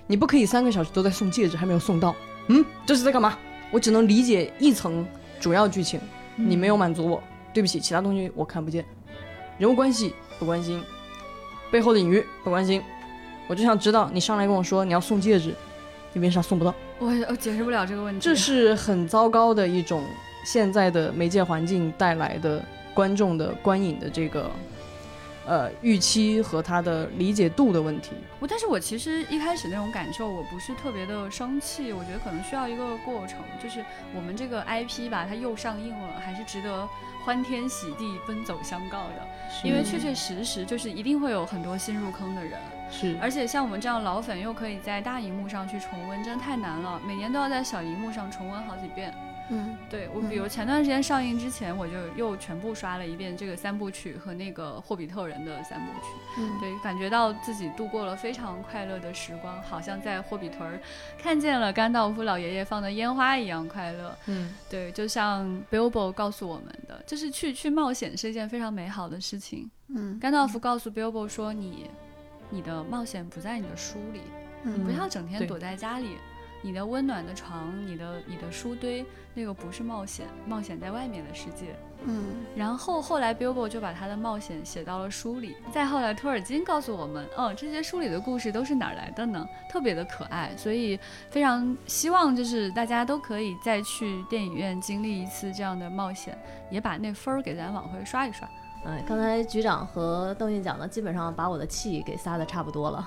[0.07, 2.15] 你不可以三个小时都在送戒指还没有送到，
[2.49, 3.37] 嗯，这是在干嘛？
[3.71, 5.07] 我只能理解一层
[5.41, 6.01] 主要剧情，
[6.37, 7.23] 你没有满足我，
[7.53, 8.85] 对不起，其他东西我看不见，
[9.59, 10.83] 人物关系不关心，
[11.71, 12.81] 背后的隐喻不关心，
[13.49, 15.53] 我就想知道你上来跟我说你要送戒指，
[16.13, 16.75] 你为啥送不到？
[16.99, 18.21] 我我解释不了这个问题。
[18.21, 20.03] 这是很糟糕的一种
[20.45, 24.51] 现在的媒介环境带来的观众的观影的这个
[25.47, 28.11] 呃预期和他的理解度的问题。
[28.41, 36.89] 我，但是我其实一开始那种感受，我不是特别的生气，我觉得可能需要一个过程，就是我们这个 IP 吧，它又上映了，还是值得
[37.25, 39.27] 欢天喜地奔走相告的，
[39.65, 49.15] 因为确确实实就是一定会有很多新入坑的人，是而且像我们这样老粉又可以在大荧幕上去重温，真的太难了，每年都要在小荧幕上重温好几遍。
[49.51, 56.09] 嗯对我，比如前段时间上映之前，我就又全部刷了一遍这个三部曲和那个霍比特人的三部曲。
[56.39, 60.81] 嗯，对，感觉到自己度过了非常快乐的时光，好像在霍比屯儿
[61.17, 64.17] 看见了甘道夫老爷爷放的烟花一样快乐。
[64.27, 69.71] 嗯对，就像 Bilbo 告诉我们的，就是去去冒险是一件非常美好的事情。
[69.89, 71.89] 嗯甘道夫告诉 Bilbo 说你，
[72.51, 74.21] 你的冒险不在你的书里，
[74.65, 76.17] 你不嗯要整天躲在家里。
[76.67, 81.77] 你的温暖的床，你的你的书堆，那个不是冒险，冒险在外面的世界。
[82.05, 85.55] 嗯然后后来 Bilbo 就把他的冒险写到了书里。
[85.73, 89.49] 再后来，托尔金告诉我们，哦，这些书里的故事都是哪儿来的呢？
[89.71, 90.99] 特别的可爱，所以
[91.31, 96.37] 非常希望就是大家都可以再去电影院经历一次这样的冒险，
[96.69, 98.49] 也把那分儿给咱往回刷一刷。
[98.87, 103.05] 哎，刚才局长和邓韵讲的，基本上把我的气给撒的差不多了。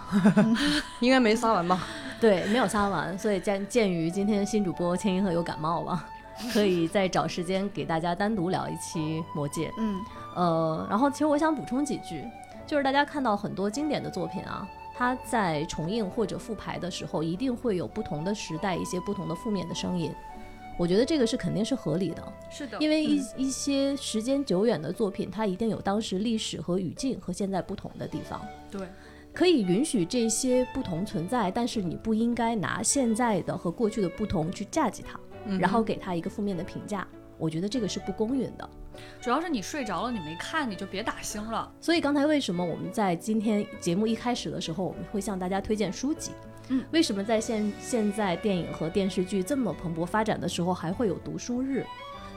[1.00, 1.88] 应该没撒完吧？
[2.20, 6.06] 对，没有撒完，所以鉴鉴于今天新主播千银鹤有感冒了，
[6.52, 9.70] 可以再找时间给大家单独聊一期《魔戒》。
[9.78, 9.96] 嗯
[10.36, 12.26] 呃，然后其实我想补充几句，
[12.68, 20.14] 就是大家看到很多经典的作品啊，它在重映或者复排的时候，一定会有不同的时代一些不同的负面的声音。
[20.80, 28.42] 我觉得这个是肯定是合理的，是的因为一、一些时间久远的作品，它一定有当时历史和语境和现在不同的地方。
[28.72, 28.88] 对，
[29.34, 37.06] 可以允许这些不同存在，但是你不应该拿现在的和过去的不同去架击它，嗯然后给它一个负面的评价。
[37.38, 38.70] 我觉得这个是不公允的。
[39.22, 41.70] 主要是你睡着了，你没看，你就别打星了。
[41.82, 46.32] 所以刚才为什么我们在今天节目一开始的时候，我们会向大家推荐书籍？
[46.70, 51.86] 嗯，为什么在现现在电影和电视剧这么蓬勃发展的时候，还会有读书日？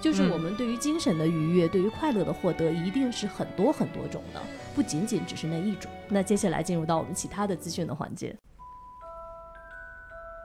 [0.01, 4.41] 就是嗯我们对于精神的愉悦，对于快乐的获得，一定是很多很多种的，
[4.75, 5.91] 不仅仅只是那一种。
[6.09, 8.35] 那接下来进入到我们其他的资讯的环节。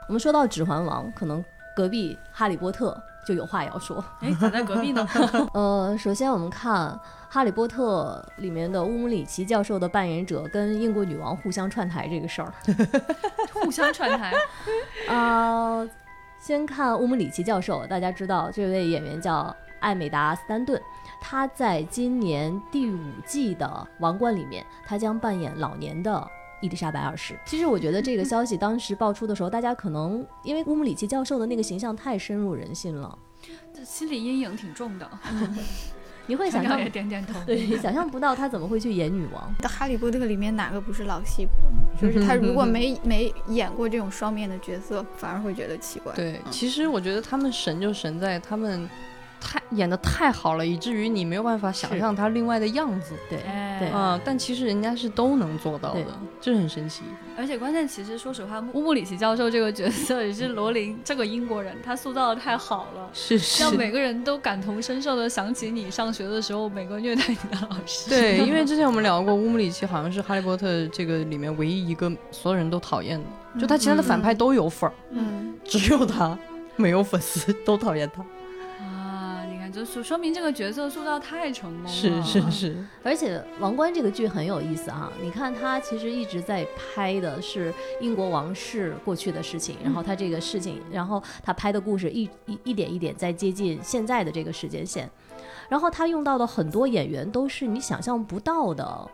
[0.07, 1.43] 我们说到《指环王》，可能
[1.75, 2.91] 隔壁《哈利波特》
[3.27, 4.01] 就有话要说。
[4.21, 5.05] 哎，咋在隔壁呢？
[5.53, 6.91] 呃， 首先我们看
[7.27, 12.53] 《哈利波特》里面的乌姆里奇教授的扮演者跟英国女王互相串台这个事儿。
[13.53, 14.33] 互相串台。
[15.09, 15.85] 啊、
[16.39, 20.81] 先看乌姆里奇教授，大家知道这位演员叫艾美达·斯丹顿，
[21.19, 23.65] 他在今年第五季的
[23.99, 26.25] 《王冠》里面，他将扮演老年的。
[26.61, 33.17] 伊丽莎白二世，其实我觉得这个消息当时爆出的时候，大家可能因为乌姆里奇教授的那个形象太深入人心了，
[33.73, 35.09] 这心理阴影挺重的。
[36.29, 37.39] 你会想象点点头。
[37.45, 39.55] 对，想象不到他怎么会去演女王。
[39.67, 42.01] 《哈利波特》里面哪个不是老戏骨？
[42.05, 46.13] 就是他如果没 没演过这种双面的角色，反而会觉得奇怪。
[46.13, 48.89] 对，嗯其实我觉得他们神就神在他们
[49.39, 53.13] 太演的太好了，以至于你没有办法想象他另外的样子。
[53.29, 56.05] 对哎对嗯、但其实人家是都能做到的，
[56.41, 57.03] 这很神奇。
[57.37, 68.09] 而且关键，其实说实话，乌姆里奇教授这个角色也是罗琳这个英国人，他塑造的太好了，是让每个人都感同身受的想起你上学的时候每个虐待你的老师。
[68.09, 76.35] 对，因为之前我们聊过，乌姆里奇好像是《哈利波特》这个里面唯一一个所有人都讨厌的，就他其他的反派都有粉儿，嗯，只有他
[76.75, 78.25] 没有粉丝，都讨厌他。
[79.85, 81.89] 说说明这个角色塑造太成功了。
[81.89, 95.09] 是是是，而且《王冠》这个剧很有意思啊、你看他其实一直在拍的是英国王室过去的事情，然后他这个事情，然后他拍的故事一一一点一点在接近现在的这个时间线，
[95.69, 99.09] 然后他用到的很多演员都是你想象不到的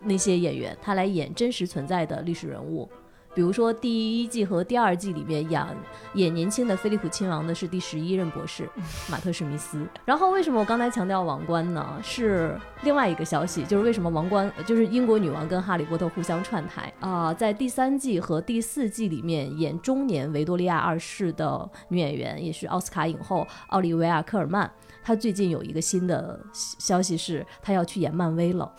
[0.00, 2.88] 那些演员，他来演真实存在的历史人物。
[3.34, 5.66] 比如说第一季和第二季里面演
[6.14, 8.68] 演年轻的菲利普亲王的是第十一任博士
[9.08, 9.86] 马特史密斯。
[10.04, 11.86] 然后为什么我刚才强调王冠呢？
[12.02, 24.70] 是另外一个消息，就是为什么王冠就是英国女王跟哈利波特互相串台啊、在第三季和第四季里面演中年维多利亚二世的女演员，也是奥斯卡影后奥利维亚科尔曼。
[25.02, 28.74] 她最近有一个新的消息是，她要去演漫威了。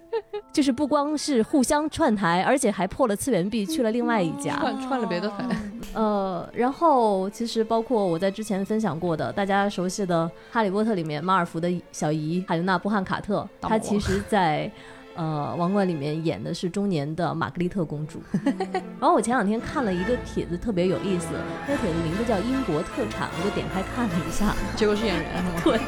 [0.52, 4.56] 就是不光是互相串台，而且还破了次元壁，去了另外一家。
[4.56, 5.44] 串串了别的台。
[5.94, 14.70] 呃，然后其实包括我在之前分享过的大家熟悉的《哈利波特》里面马尔福的小姨海伦娜·波汉卡特，她其实在
[15.14, 18.22] 呃《王冠》里面演的是中年的玛格丽特公主。
[19.00, 21.28] 然后我前两天看了一个帖子，特别有意思，
[21.66, 25.60] 那个帖子名字叫“英国特产”，我就点开看了一下，结果是演员是吗？
[25.64, 25.78] 对，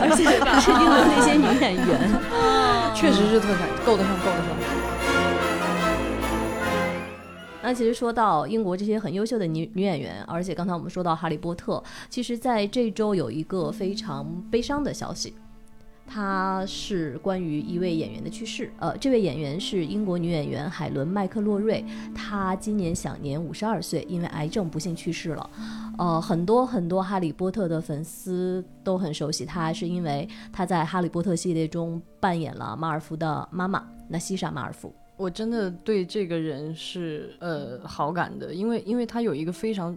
[0.00, 0.26] 而且
[0.60, 2.10] 是英国那些女演员。
[2.96, 4.56] 确实是特产，够得上，够得上。
[7.62, 11.74] 那其实说到英国这些很优秀的女女演员，而且刚才我们说到《哈利波特》，
[12.08, 15.34] 其实在这周有一个非常悲伤的消息，
[16.06, 18.70] 它是关于一位演员的去世。
[18.78, 25.50] 呃，这位演员是英国女演员海伦·麦克洛瑞，她今年享年五十二岁，因为癌症不幸去世了。
[25.98, 34.94] 呃，很多很多《哈利波特》的粉丝都很熟悉她，是因为她在《哈利波特》系列中扮演了马尔福的妈妈纳西莎·马尔福。
[35.16, 39.96] 我真的对这个人是呃好感的，因为因为他有一个非常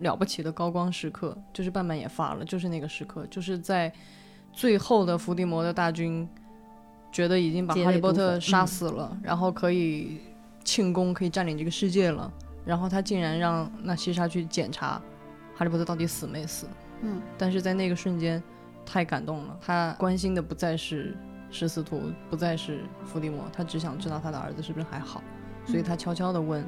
[0.00, 3.90] 了不起的高光时刻，就是半半也发了，就是那个时刻，就是在
[4.52, 6.28] 最后的伏地魔的大军
[7.12, 10.18] 觉得已经把哈利波特杀死了，然后可以
[10.64, 12.30] 庆功，可以占领这个世界了，
[12.64, 15.00] 然后他竟然让纳西莎去检查
[15.56, 16.66] 哈利波特到底死没死，
[17.02, 18.42] 嗯，但是在那个瞬间
[18.84, 21.16] 太感动了，他关心的不再是
[21.50, 25.22] 十四图，不再是伏地魔，他只想知道他的儿子是不是还好，
[25.66, 26.64] 所以他悄悄的问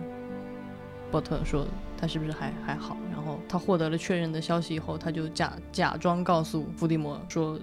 [1.10, 1.66] 波特说
[1.96, 7.58] 他是不是还还好，然后他获得了确认的消息以后，他就假假装告诉伏地魔说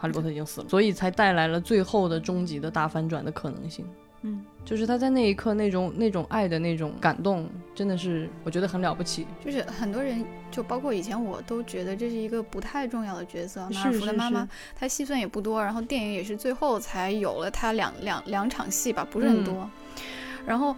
[0.00, 3.84] 哈利波特已经死了，所以才带来了最后的终极的大反转的可能性。
[4.22, 9.26] 嗯，就是他在那一刻那种那种爱的那种感动，真的是我觉得很了不起。
[9.42, 13.62] 就是很多人，就包括以前我都觉得这是一个不太重要的角色。
[13.70, 14.46] 马是尔福的妈妈，
[14.78, 19.70] 她戏份也不多，然后电影也是最后才有了她两两两场戏吧，不是很嗯多。
[20.46, 20.76] 然后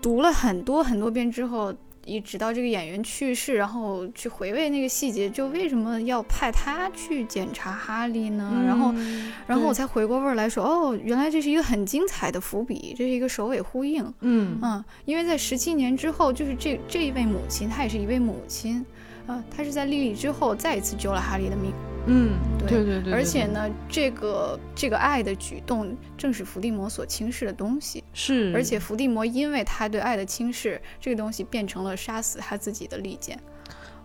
[0.00, 1.74] 读了很多很多遍之后，
[2.10, 8.62] 一直到这个演员去世，然后去回味那个细节，就为什么要派他去检查哈利呢？
[8.66, 14.02] 然后嗯然后我才回过味儿来说，哦，原来这是一个很精彩的伏笔，这是一个首尾呼应。
[14.22, 18.84] 嗯嗯，因为在十七年之后，就是这这一位母亲，她也是一位母亲，
[19.28, 21.72] 啊，她是在莉莉之后再一次救了哈利的命，
[22.12, 33.38] 嗯，对对对对，而对对且呢，这个这个爱的举动正是伏地魔所轻视的东西，是，而且伏地魔因为他对爱的轻视，这个东西变成了杀死他自己的利剑，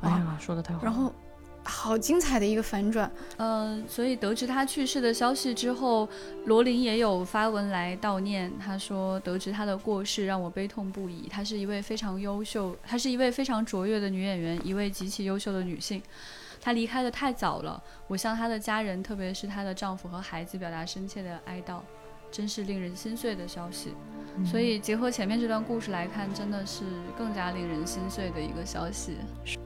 [0.02, 0.86] 哎呀，说的太好了。
[0.86, 1.12] 然后
[1.64, 6.08] 好精彩的一个反转，呃，所以得知他去世的消息之后，
[6.46, 8.54] 罗琳也有发文来悼念。
[8.60, 11.28] 他说：“得知他的过世，让我悲痛不已。
[11.28, 16.00] 她是一位非常优秀，她是一位非常卓越的女演员，一位极其优秀的女性。
[16.66, 21.78] 她离开的太早了，我向她的家人，特别是她的丈夫和孩子，表达深切的哀悼。
[22.32, 23.94] 真是令人心碎的消息。
[24.44, 26.84] 所以结合前面这段故事来看，真的是
[27.16, 29.18] 更加令人心碎的一个消息。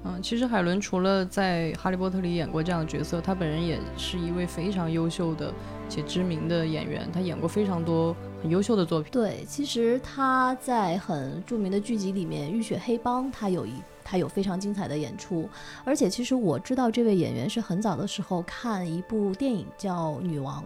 [0.04, 5.52] 嗯，其实海伦除了在《哈利波特》里演过这样的角色，她本人也是一位非常优秀的
[5.88, 9.10] 且知名的演员，她演过非常多很优秀的作品。
[9.10, 13.74] 对，其实他在很著名的剧集里面《浴血黑帮》，他有一
[14.10, 15.48] 还有非常精彩的演出。
[15.84, 20.64] 而且其实我知道这位演员是很早的时候看一部电影叫《女王》，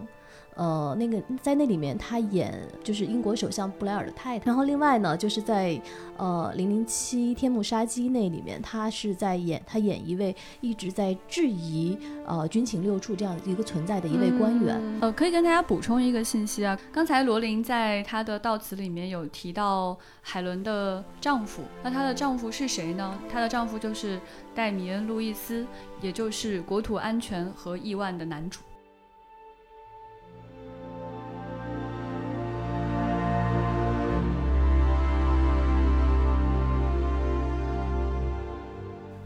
[0.56, 4.46] 呃，那个在那里面他演就是英国首相布莱尔的太太。
[4.46, 5.80] 然后另外呢，就是在
[6.16, 14.80] 呃《零零七天幕杀机》那里面，他是在演他演一位一直在质疑呃军情六处这样一个存在的一位官员。
[15.00, 23.18] 呃，可以跟大家补充一个信息啊，刚才罗琳在她的悼词里面有提到海伦的丈夫，那她的丈夫是谁呢？
[23.28, 24.20] 她的丈夫就是
[24.54, 25.66] 戴米恩·路易斯，
[26.00, 28.60] 也就是《国土安全和亿万》的男主。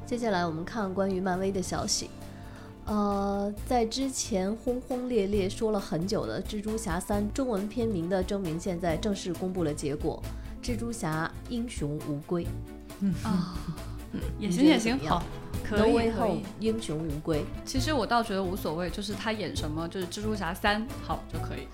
[0.08, 2.08] 接下来我们看关于漫威的消息。
[2.86, 10.22] 呃，在之前轰轰烈烈说了很久的《蜘蛛侠三》中文片名的征名，现在正式公布了结果，
[10.66, 12.46] 《蜘蛛侠：英雄无归》。
[13.22, 13.54] 啊，
[14.38, 15.22] 也你觉得行也行好，
[15.64, 16.44] 可以可以。
[16.60, 17.44] 英雄无归。
[17.64, 21.66] 其实我倒觉得无所谓，就是他演什么，就是蜘蛛侠三好就可以。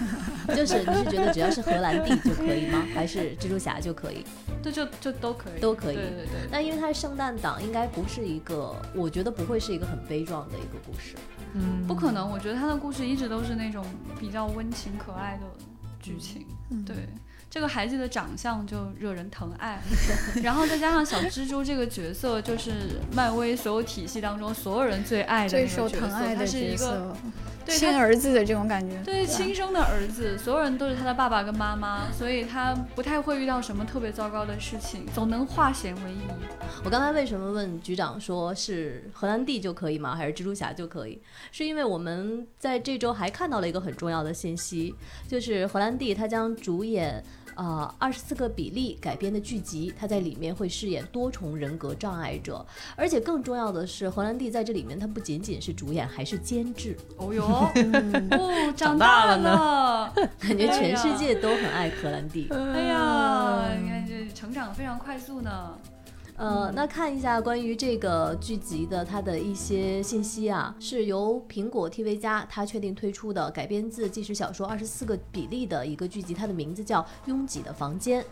[0.54, 2.84] 就是你是觉得只要是荷兰弟就可以吗？
[2.94, 4.24] 还是蜘蛛侠就可以？
[4.62, 6.48] 这就就都可以，都可以对对对。
[6.50, 11.16] 那因为它是圣诞档，应该不是一个，我觉得不会是一个很悲壮的一个故事。
[11.54, 13.84] 嗯，不可能，我觉得他的故事一直都是那种
[14.18, 15.42] 比较温情可爱的
[16.00, 16.46] 剧情。
[16.70, 16.96] 嗯对，
[17.50, 19.82] 这个孩子的长相就惹人疼爱，
[20.40, 22.70] 然后再加上小蜘蛛这个角色，就是
[23.12, 27.16] 漫威所有体系当中所有人最爱的最受疼爱的他是一个
[27.66, 28.96] 角色，亲儿子的这种感觉。
[29.04, 36.20] 对吧亲生的儿子，所有人都是他的爸爸跟妈妈，所以他不太会遇到什么特别糟糕的事情，总能化险为夷。
[36.84, 40.14] 我刚才为什么问局长说是荷兰弟就可以吗？
[40.14, 41.20] 还是蜘蛛侠就可以？
[41.50, 44.94] 是因为我们在这周还看到了一个很重要的信息，
[45.26, 47.24] 就是荷兰弟他将主演。
[47.54, 52.64] 呃，二十四个比例改编的剧集，他在里面会饰演多重人格障碍者，
[52.96, 57.44] 而且更重要的是，荷兰弟在这里面他不仅仅是主演，还是监制，哦哟，
[58.32, 59.50] 哦，长大大了呢。
[59.50, 62.48] 了， 感觉全世界都很爱荷兰弟。
[62.50, 65.72] 哎呀，你看这成长非常快速呢。
[66.40, 78.22] 呃，那看一下关于这个剧集的它的一些信息啊，是由苹果 TV 加它确定推出的，改编自纪实小说《二十四个比例》的一个剧集，它的名字叫《拥挤的房间》。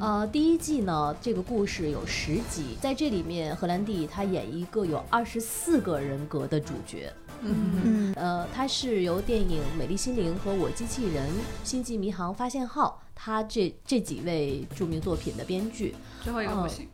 [0.00, 7.12] 呃，第一季呢，这个故事有十集，在这里面，荷兰弟他演一个有二十四个人格的主角。
[7.42, 11.28] 嗯，呃，它是由电影《美丽心灵》和《我机器人》
[11.62, 15.96] 《星际迷航：发现号》他这这几位著名作品的编剧。
[16.22, 16.88] 最后一个不哦行，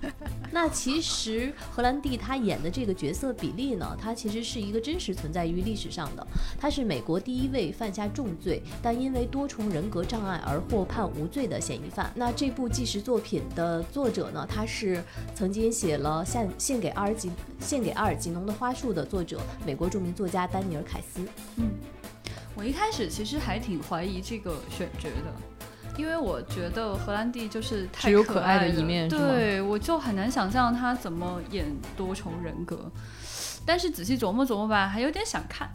[0.50, 6.26] 那其实荷兰弟他演的这个角色比利呢，他其实是一个真实存在于历史上的，
[6.58, 12.10] 他是美国第一位犯下重罪但因为多重人格障碍而获判无罪的嫌疑犯。
[12.14, 15.02] 那这部纪实作品的作者呢，他是
[15.34, 21.26] 曾经写了《献献给阿尔吉献给阿尔吉农的花束》的作者，美国著名作家丹尼尔·凯斯。
[22.54, 25.34] 我一开始其实还挺怀疑这个选角的。
[25.96, 32.90] 因为我觉得荷兰弟就是太只有可可爱的了一面对我就很难想象他怎么演多重人格。
[33.64, 35.70] 但是仔细琢磨琢磨吧，还有点想看，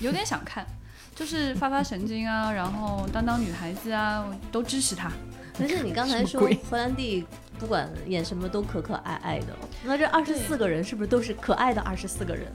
[0.00, 0.66] 有点想看，
[1.14, 5.10] 就是发发神经啊，然后当当女孩子啊，我都支持他。
[5.58, 7.26] 但是你刚才说荷兰弟
[7.60, 9.54] 不管演什么都可可爱爱的，
[9.84, 12.50] 那这二十四个人是不是都是可爱的二十四个人？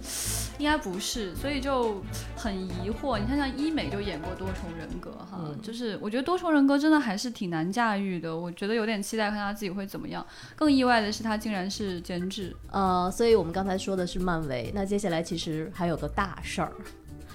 [0.57, 2.01] 应该不是，所以就
[2.35, 3.19] 很疑惑。
[3.19, 8.35] 你看，像医美就演过多重人格哈，嗯就是我觉得多重人格真的还是挺难驾驭的。
[8.35, 10.25] 我觉得有点期待看他自己会怎么样。
[10.55, 12.55] 更意外的是，他竟然是监制。
[12.71, 16.71] 呃，所以我们刚才说的是漫威，那接下来其实还有个大事儿，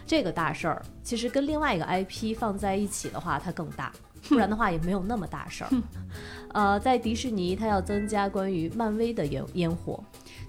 [0.07, 3.93] 这个大事儿其实跟另外一个 IP 放在一起的话，它更大，
[4.29, 5.71] 不然的话也没有那么大事儿。
[6.53, 10.03] 呃，在迪士尼，它要增加关于漫威的烟烟火，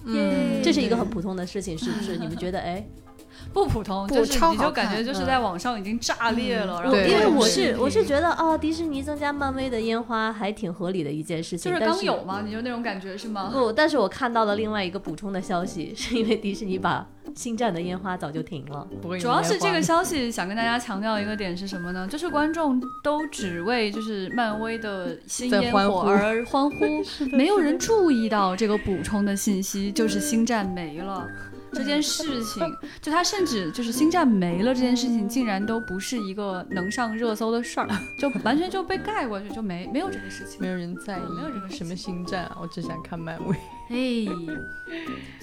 [0.05, 2.17] 嗯这是一个很普通的事情，是不是？
[2.17, 2.59] 你们觉得？
[2.59, 2.85] 哎，
[3.53, 6.81] 不普通，不就是超你就感觉就是在网上已经炸裂了。
[6.81, 13.49] 然后因为我是我是觉得啊，迪士尼增加漫威的烟花还挺合理的一件事情，就是刚有吗，你就那种感觉是吗？
[13.51, 18.87] 不，但是我看到了另外一个补充的消息，是因为迪士尼把星战的烟花早就停了。
[19.01, 22.07] 不会主要是这个消息想跟大家强调一个点是什么呢？
[22.07, 27.03] 就是观众都只为就是漫威的新烟火而欢呼，
[27.35, 31.27] 没有人注意到这个补充的信息，就是星战没了。
[31.73, 32.61] 这件事情，
[33.01, 37.87] 就他甚至就是星战没了这件事情，竟然都不是一个能上热搜的事儿，
[38.19, 40.67] 就完全就被盖过去，就没没有这个事情没。
[40.67, 43.55] 有人在意没有这个什么星战啊，我只想看漫威。
[43.91, 44.25] 嘿，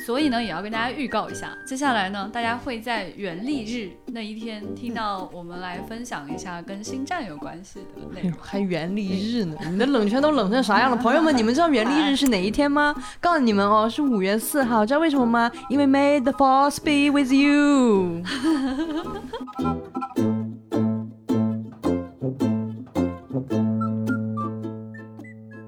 [0.06, 8.32] 所以呢，也要跟大家预告一下，接下来呢，大家会在元历日那一天听到我们来分享一下跟星战有关系的内容。
[8.40, 9.54] 还元历日呢？
[9.64, 10.96] 你们的冷圈都冷成啥样了？
[10.96, 12.94] 朋友们，你们知道元历日是哪一天吗？
[13.20, 14.86] 告诉你们哦，是五月四号。
[14.86, 15.52] 知道为什么吗？
[15.68, 18.22] 因为 May the Force be with you。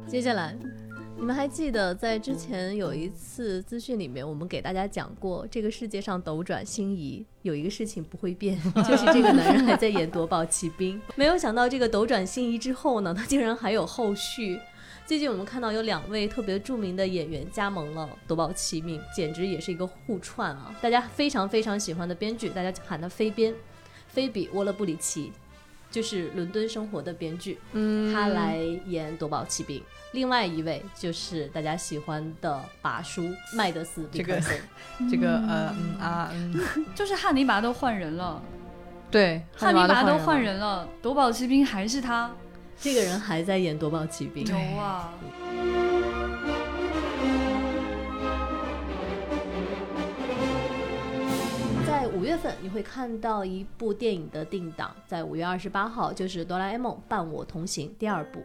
[0.08, 0.56] 接下来，
[1.20, 8.58] 你们还记得在之前有一次资讯里面，我们给大家讲过，这个世界上斗转星移，有一个事情不会变，
[8.88, 10.98] 就是这个男人还在演夺宝奇兵。
[11.16, 14.58] 没有想到这个斗转星移之后呢，他竟然还有后续。
[15.04, 20.74] 最近我们看到有两位特别著名的演员加盟了夺宝奇兵，简直也是一个互串啊！
[20.80, 23.54] 大家非常非常喜欢的编剧，大家喊他飞编，
[24.08, 25.30] 菲比·沃勒布里奇，
[25.90, 28.56] 就是《伦敦生活》的编剧，嗯他来
[28.86, 29.82] 演夺宝奇兵。
[30.12, 34.40] 另外一位就是大家喜欢的拔叔麦德斯·这个。
[35.10, 36.60] 这个呃嗯啊嗯，
[36.94, 38.42] 就是汉尼拔都换人了，
[39.10, 42.30] 对，汉尼拔都换换人了，夺宝奇兵还是他，
[42.78, 44.44] 这个人还在演夺宝奇兵。
[44.44, 45.10] 牛啊！
[52.14, 58.42] 五月份，你会看到一部电影的定档，在五月二十八号，就是《哆啦 A 梦伴我同行》第二部。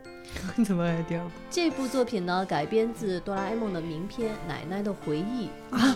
[0.55, 0.63] 你。
[0.65, 1.31] 怎么还有第二部？
[1.49, 5.95] 这部作品呢，改编自哆啦 A 梦的名篇《奶奶的回忆》啊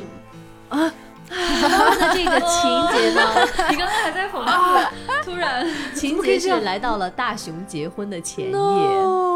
[0.69, 0.93] 啊。
[1.31, 3.21] 那这个情节呢？
[3.69, 5.63] 你刚才还在讽刺，突然
[5.93, 8.55] 情节是来到了大雄结婚的前夜。
[8.55, 9.28] 哦，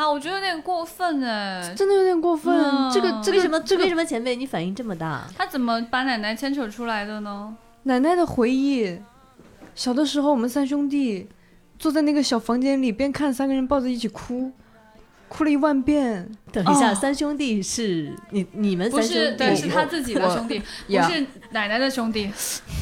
[0.00, 1.74] 啊，我觉得有点过分哎。
[1.76, 2.54] 真的有点过分。
[2.54, 3.60] 嗯这个这个为什么？
[3.60, 5.26] 这个为什么前辈你反应这么大？
[5.36, 7.54] 他怎么把奶奶牵扯出来的呢？
[7.82, 8.98] 奶奶的回忆，
[9.74, 11.28] 小的时候我们三兄弟
[11.78, 14.50] 坐在那个小房间里，边看三个人抱着一起哭，
[15.28, 16.30] 哭了一万遍。
[16.50, 19.20] 等一下，哦三兄弟是你你们不三兄弟？
[19.20, 22.30] 是，对，是他自己的兄弟，不是奶奶的兄弟，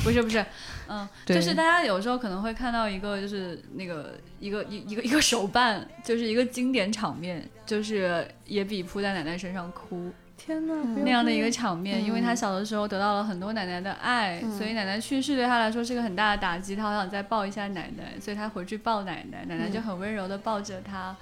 [0.05, 0.45] 不是不是，
[0.89, 10.75] 嗯，对就是大家有时候可能会看到一个，就是那个一个一一个一个手办，就是一个经典场面，就是也比扑在奶奶身上哭天哪，
[11.05, 21.15] 那样的一个场面，因为他小的时候得到了很多奶奶的爱，所以奶奶去世对他来说是个很大的打击，他好想再抱一下奶奶，所以他回去抱奶奶，奶奶就很温柔的抱着他，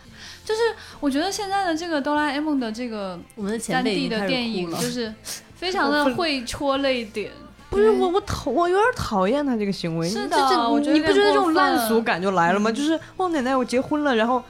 [0.44, 0.60] 就是
[1.00, 5.12] 我觉得现在的这个哆啦 A 梦的这个我们的前三 D 的电影就是
[5.54, 7.32] 非常的 会戳泪点。
[7.68, 10.08] 不是我，我讨我有点讨厌他这个行为。
[10.08, 12.70] 是的这这我觉得你不觉得这种烂俗感就来了吗？
[12.70, 14.42] 就是哦，奶奶我结婚了，然后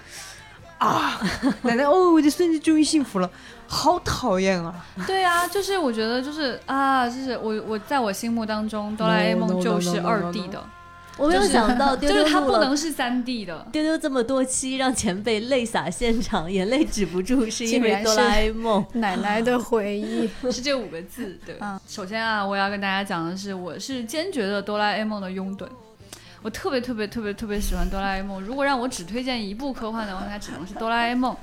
[0.79, 1.19] 啊，
[1.63, 3.31] 奶奶哦，我的孙子终于幸福了，
[3.67, 4.75] 好讨厌啊！
[5.07, 10.61] 对啊，就是我觉得就是啊，就是我我在我心目当中，哆啦 A 梦就是 no, 二 no, D no.
[11.17, 13.67] 的，我没有想到 丢就是它丢录了不能是三 D 的。
[13.73, 18.85] 丢丢这么多期，让前辈泪洒现场，眼泪止不住，是因为哆啦 A 梦。
[18.95, 21.57] 奶奶的回忆， 是这五个字，对。
[21.61, 25.67] 嗯首先啊，我要跟大家讲的是，我是坚决的哆啦 A 梦的拥趸。
[26.43, 28.41] 我特别特别特别特别喜欢哆啦 A 梦。
[28.41, 31.35] 如果让我只推荐一部科幻的话，它只能是哆啦 A 梦。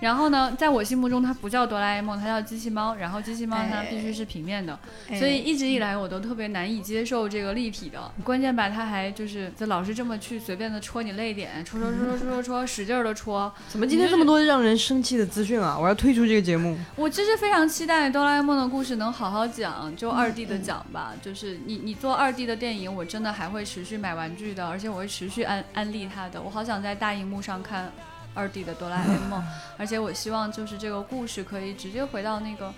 [0.00, 2.94] 然后呢，在我心目中，它不叫哆啦 A 梦，它叫机器猫。
[2.94, 4.78] 然后机器猫它必须是平面的，
[5.18, 8.10] 所以一直以来我都特别难以接受这个立体的。
[8.22, 13.52] 关键吧，它还就是就老是这么去随便的戳你泪点，戳戳戳戳戳戳戳，使劲儿的戳。
[13.68, 15.78] 怎么今天这么多让人生气的资讯啊？
[15.78, 16.76] 我要退出这个节目。
[16.96, 21.14] 我就是非常期待哆啦 A 梦的故事能好好讲，就二 D 的讲吧。
[21.20, 26.40] 就是你你做二 D 的电影，我真的还会持续买玩具的，而且我会持续安安利它的。
[26.40, 27.92] 我好想在大荧幕上看
[28.38, 29.42] 二 D 的哆啦 A 梦，
[29.76, 32.72] 而且我希望就是这个故事可以直接回到那个。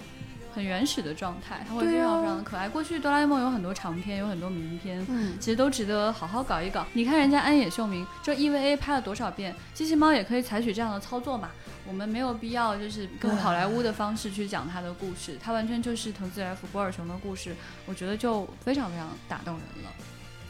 [0.52, 2.68] 很原始的状态，它会非常非常的可爱。
[2.68, 6.84] 过去哆啦 A 梦有很多长篇，有很多名篇，嗯，其实都值得好好搞一搞。
[6.92, 11.50] 你看人家安野秀明这 EVA 拍了多少遍，机器猫也可以采取这样的操作嘛。
[11.86, 17.54] 我们没有必要就是跟好莱坞的方式去讲它的故事，它完全就是藤子 F 不二雄的故事，
[17.86, 19.90] 我觉得就非常非常打动人了。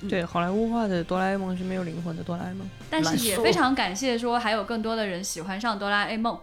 [0.02, 2.68] 嗯对，好莱坞化的哆啦 A 梦是没有灵魂的哆啦 A 梦。
[2.90, 6.38] 但是也非常感谢说还有更多的人喜欢上哆啦 A 梦，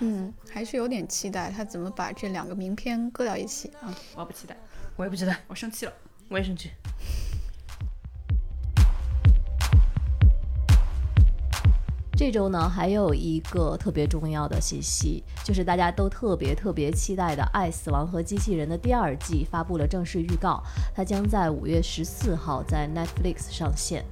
[0.00, 3.94] 嗯，还是有点期待他怎么把这两个名片搁到一起啊。
[4.16, 4.56] 我不期待，
[4.96, 5.92] 我也不期待，我生气了。
[6.28, 6.70] 我也生气。
[12.18, 20.60] 这周呢，还有一个特别重要的信息，就是大家都特别特别期待的《爱死亡和机器人》的第二季发布了正式预告，
[20.92, 24.04] 它将在五月十四号在 Netflix 上线，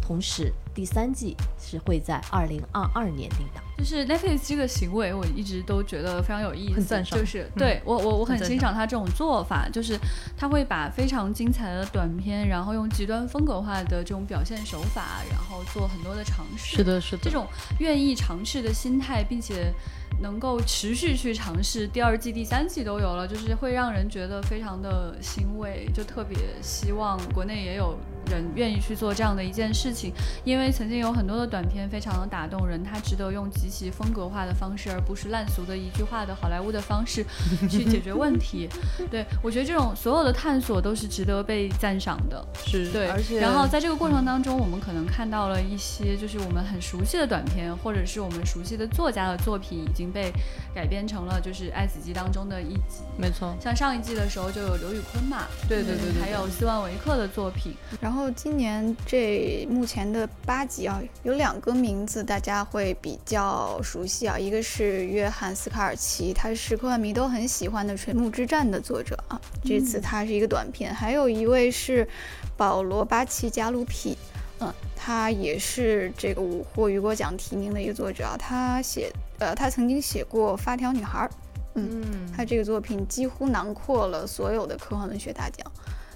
[0.00, 3.62] 同时第三季是会在二零二二年定档。
[3.82, 9.98] 就是 Netflix 这个行为，我一直都觉得非常有意思，很赞赏就是对我我我很欣赏他这种做法，就是
[10.36, 16.76] 他会把非常精彩的短片，然后用极端风格化的这种表现手法，然后做很多的尝试。
[16.76, 17.22] 是的，是的。
[17.24, 17.44] 这种
[17.80, 19.74] 愿意尝试的心态，并且
[20.20, 27.96] 能够持续去尝试，第二季、第三季都有了，就是会让人觉得非常的欣慰，就特别希望国内也有
[28.30, 30.12] 人愿意去做这样的一件事情，
[30.44, 37.24] 因为曾经有很多的短片非常的打动人，它值得用极其风格化的方式，而不是烂俗的一句话的好莱坞的方式
[37.68, 38.68] 去解决问题。
[39.10, 42.42] 对我觉得这种所有的探索都是值得被赞赏的。
[42.64, 50.32] 是对，而且然后在这个过程当中，我们可能看到了一些就是我们很熟悉的短片，或者是我们熟悉的作家的作品已经被
[50.74, 53.02] 改编成了就是《爱死机》当中的一集。
[53.16, 57.74] 没错，像上一季的时候就有刘宇昆嘛，对对对对，还有斯万维克的作品。
[58.00, 72.08] 然后今年这目前的八集啊，有两个名字大家会比较熟悉啊，一个是约翰斯卡尔奇，他是科幻迷都很喜欢的《垂木之战》的作者啊，这次他是一个短片，还有一位是
[72.56, 74.16] 保罗巴奇加鲁皮。
[74.62, 81.28] 嗯，他也是这个五获雨果奖提名的一个作者啊，他写呃，他曾经写过《发条女孩》，
[81.74, 82.02] 嗯，
[82.36, 85.70] 他这个作品几乎囊括了所有的科幻文学大奖。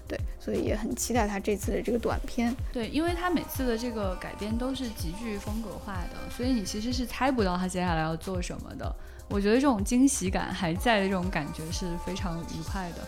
[0.09, 2.55] 对，所以也很期待他这次的这个短片。
[2.73, 8.95] 对，因为他每次的这个改编都是极具风格化的，所以你其实是猜不到他接下来要做什么的。
[9.29, 12.99] 我觉得这种惊喜感还在的这种感觉是非常愉快的。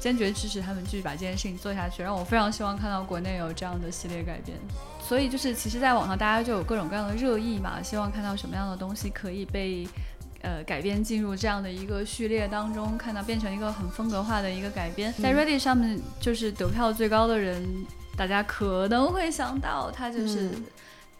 [0.00, 4.56] 坚决支持他们继续把这件事情做下去，让我非常希望看到国内有这样的系列改编。
[5.00, 9.86] 所以就是，其实，在网上大家就有各种各样的热议嘛，希望看到什么样的东西可以被。
[10.44, 17.64] 呃，改编进入这样的一个序列当中，看到变成一个很风格化的一个改编，在 Ready 上面就是得票最高的人，
[18.16, 20.50] 大家可能会想到他就是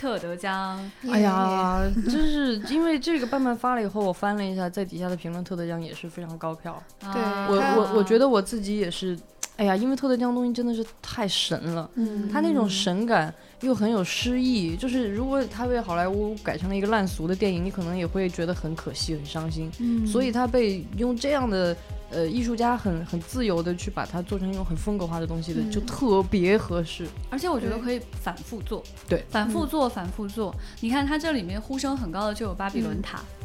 [0.03, 0.78] 特德江。
[1.09, 6.82] 哎呀，就是因为这个半半发了以后，我翻了一下，在底下的评论，特德江也是非常高票。
[7.00, 9.16] 对我我我觉得我自己也是。
[9.59, 19.70] 哎呀，因为特德江东西真的是太神了，嗯，他那种神感又很有诗意，就是如果他被好莱坞改成了一个烂俗的电影，你可能也会觉得很可惜、很伤心。
[19.78, 21.76] 嗯，所以他被用这样的。
[22.12, 27.06] 呃，艺术家很很自由的去把它做成一种很风格化的东西的，就特别合适。
[27.30, 30.54] 而且我觉得可以反复做，对，反复做，反复做。
[30.80, 33.41] 你看它这里面呼声很高的就有巴比伦塔，嗯，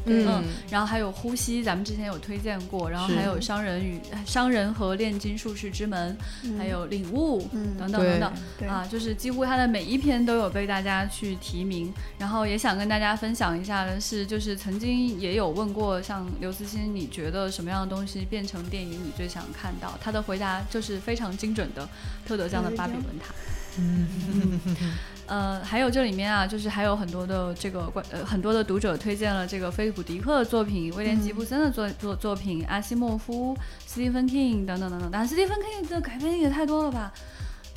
[0.69, 6.17] 然后还有呼吸，咱们之前有推荐过，然后还有商人与商人和炼金术士之门，
[6.57, 7.47] 还有领悟
[7.77, 8.69] 等等等等。
[8.69, 11.93] 啊，就是几乎他的每一篇都有被大家去提名。
[12.17, 19.97] 然后也想跟大家分享一下的是，就是曾经也有问过像刘慈欣，你觉得什么样的东西变成电影你最想看到？
[20.01, 21.87] 他的回答就是非常精准的，
[22.25, 23.33] 特德江的巴比伦塔。
[23.79, 24.59] 嗯，
[25.27, 35.09] 呃，还有这里面啊，就是还有很多的这个关呃很多的读者推荐了这个菲利普迪克的作品、威廉吉布森的作作作品、阿西莫夫、斯蒂芬 king 等等等等。
[35.11, 37.11] 但斯蒂芬 king 的改编也太多了吧？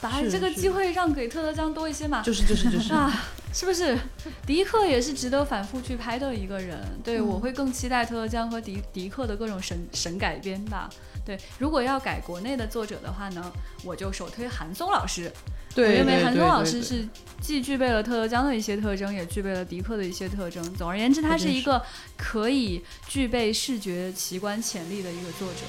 [0.00, 2.22] 把这个机会让给特德江多一些嘛？
[2.22, 3.12] 就是就是就是 啊，
[3.52, 3.98] 是不是？
[4.46, 6.78] 迪克也是值得反复去拍的一个人。
[7.04, 10.88] 对，我会更期待特德江和迪迪克的各种神神改编吧。
[11.24, 13.52] 对，如果要改国内的作者的话呢，
[13.84, 15.30] 我就首推韩松老师。
[15.72, 17.06] 对，因为韩松老师是
[17.40, 20.62] 既具备了特德江的一些特征，也具备了迪克的一些特征。
[20.74, 21.80] 总而言之，他是一个
[22.16, 25.60] 可以具备视觉奇观潜力的一个作者。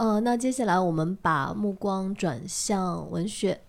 [0.00, 3.60] 呃，那接下来我们把目光转向文学。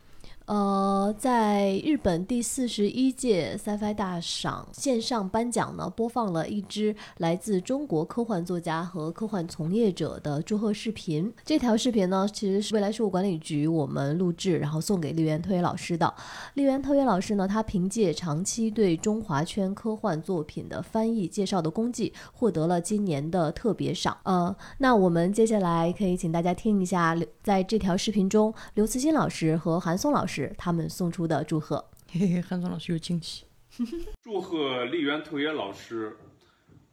[0.52, 11.32] 呃，在日本第四十一届 Sci-Fi 大赏线上颁奖呢，播放了一支来自中国科幻作家和科幻从业者的祝贺视频。
[11.46, 16.14] 这条视频呢，其实是未来事务管理局我们录制，然后送给立源特约老师的。
[16.56, 24.18] 立源特约老师呢，他凭借长期对中华圈科幻作品的翻译介绍的功绩，获得了今年的特别赏。
[24.24, 30.41] 呃，那我们接下来可以请大家听一下，在这条视频中，刘慈欣老师和韩松老师。
[30.57, 33.45] 他们送出的祝贺，嘿嘿，韩松老师有惊喜。
[34.23, 36.17] 祝贺立源特约老师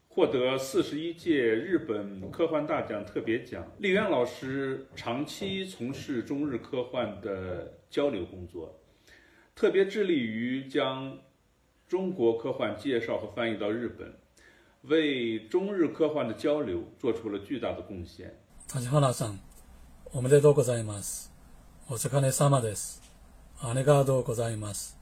[0.09, 3.65] 获得四十一届日本科幻大奖特别奖。
[3.77, 8.79] 立源老师长期从事中日科幻的交流工作，
[9.55, 11.17] 特别致力于将
[11.87, 14.13] 中国科幻介绍和翻译到日本，
[14.81, 18.33] 为中日科幻的交流做出了巨大的贡献。
[18.67, 19.39] 梶原さん、
[20.11, 21.31] おめでとうございます。
[21.89, 23.06] お疲れ様です。
[23.61, 24.97] ありがとうございます。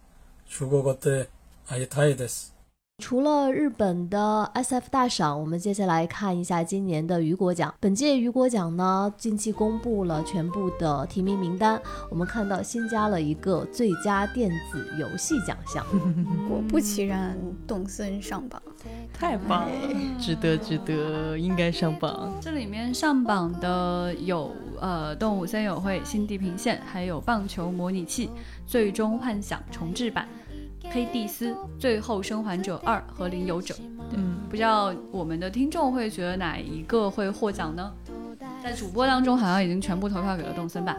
[0.48, 1.30] 中国語で
[1.68, 2.54] 会いたいです。
[3.00, 7.74] 除了日本的 SF 大赏，我们接下来看一下今年的雨果奖。
[7.80, 11.82] 本届雨果奖呢，近期公布了全部的提名名单。
[12.12, 15.84] 我们看到新加了一个最佳电子游戏奖项。
[16.48, 17.36] 果不其然，
[17.66, 18.62] 动森上榜。
[19.13, 19.69] 太棒了，
[20.21, 22.33] 值得值得，应该上榜。
[22.41, 28.27] 这里面上榜的有呃《动物森友会》新地平线，还有《棒球模拟器》
[28.67, 30.29] 《最终幻想》重置版。
[30.91, 33.75] 黑蒂斯、最后生还者二和领有者，
[34.13, 37.93] 嗯，不知道我们的听众会觉得哪一个会获奖呢？
[38.63, 40.97] 在主播当中好像已经全部投票给了动森吧。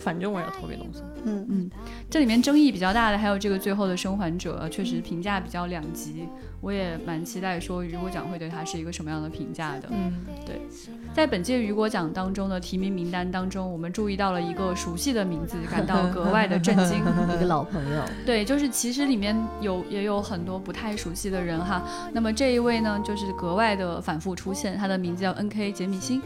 [0.00, 1.02] 反正我要投给动森。
[1.24, 1.70] 嗯嗯，
[2.08, 6.26] 这里面争议比较大的还有这个最后的生还者，确实评价比较两极。
[6.62, 9.88] 我也蛮期待说雨果奖会对他是一个什么样的评价的。
[9.90, 10.12] 嗯，
[10.44, 10.60] 对，
[11.14, 16.98] 在本届雨果奖当中的提名名单当中，我们注意到了一个熟悉的名字，感到 格外的震惊。
[17.34, 18.02] 一个老朋友。
[18.26, 21.82] 对，就是其实里面有也有很多不太熟悉的人哈。
[22.12, 25.72] 那么这一位呢，就是格外的反复出现，他的名字叫 N.K.
[25.72, 26.20] 杰米星。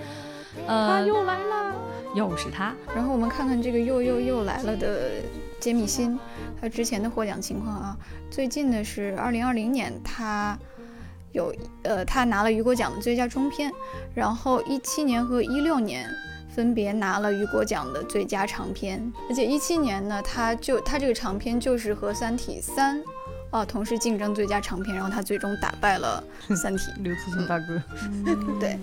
[0.66, 1.74] 呃，他又来了，
[2.14, 2.74] 又是他。
[2.94, 5.10] 然后我们看看这个又又又来了的
[5.60, 6.18] 杰米辛，
[6.60, 7.96] 他之前的获奖情况啊，
[8.30, 10.58] 最近的是二零二零年他
[11.32, 13.72] 有呃他拿了雨果奖的最佳中篇，
[14.14, 16.08] 然后一七年和一六年
[16.54, 22.98] 分别拿了雨果奖的最佳长篇，而且一七年呢他就他这个长篇就是和《三体三》
[23.50, 26.22] 啊同时竞争最佳长篇，然后他最终打败了
[26.56, 27.82] 《三体》刘慈欣大哥。
[28.60, 28.78] 对。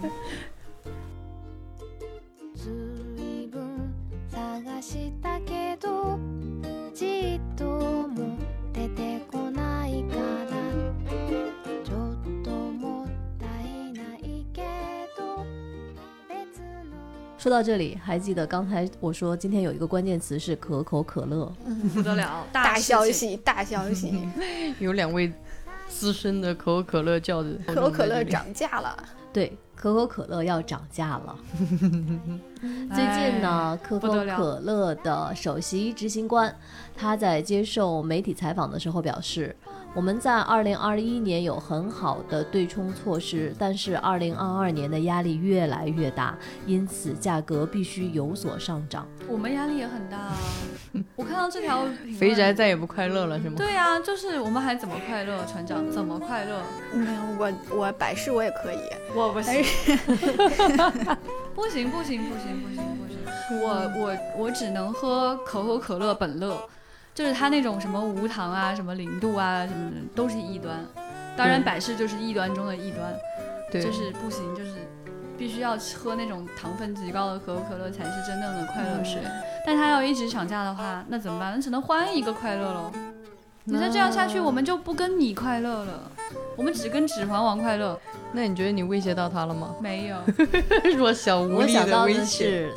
[17.42, 21.52] 说到这里，还记得刚才我说今天有一个关键词是可口可乐，
[21.92, 24.14] 不得了， 大消息，大消息！
[24.78, 25.34] 有两位
[25.90, 28.96] 资深的可口可乐教子，可口可乐涨价了。
[29.34, 31.36] 对，可口可乐要涨价了。
[32.62, 36.56] 最近呢，可口可乐的首席执行官
[37.02, 39.56] 他在接受媒体采访的时候表示，
[39.96, 46.38] 我们在二零二一年有很好的对冲措施，但是二零二二年的压力越来越大，
[46.68, 49.08] 因此价格必须有所上涨。
[49.28, 50.38] 我们压力也很大啊。
[51.16, 51.88] 我看到这条
[52.20, 53.56] 肥宅再也不快乐了是吗？
[53.58, 55.44] 对啊，就是我们还怎么快乐？
[55.46, 56.62] 船长怎么快乐？
[56.94, 58.78] 没有，我我百事我也可以，
[59.16, 59.64] 我不行
[61.56, 66.62] 不行不行不行不行不行，我我我只能喝可口可乐本乐，
[67.14, 70.86] 就是它那种什么无糖啊、什么零度啊什么的都是异端，
[71.36, 73.14] 当然百事就是异端中的异端，
[73.72, 74.72] 对，就是不行，就是
[75.38, 79.22] 必须要喝那种糖分极高的可口可乐才是真正的快乐水。
[79.66, 81.54] 但它要一直涨价的话，那怎么办？
[81.56, 82.92] 那只能换一个快乐喽。
[83.64, 86.12] 你再这样下去，我们就不跟你快乐了，
[86.56, 88.00] 我们只跟指环王快乐。
[88.34, 89.76] 那你觉得你威胁到他了吗？
[89.80, 90.18] 没有，
[90.98, 92.46] 弱小无我力想到的威胁。
[92.46, 92.74] 是，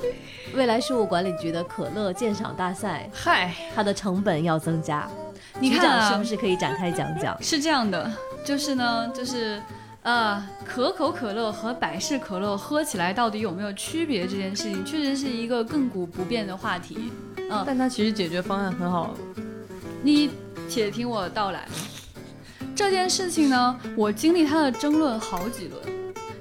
[0.55, 5.09] 未来事务管理局的可乐鉴赏大赛，嗨，它的成本要增加。
[5.55, 7.41] 局你看是不是可以展开讲讲？
[7.43, 8.11] 是这样的，
[8.45, 9.63] 就是呢，就是
[10.03, 17.11] 呃，可口可乐和百事可乐喝起来到底有没有区别这件事情，确实是一个亘古不变的话题。
[17.51, 19.15] 嗯，但它其实解决方案很好，
[20.03, 20.31] 你
[20.69, 21.69] 且听我道来。
[22.75, 25.81] 这件事情呢，我经历它的争论好几轮。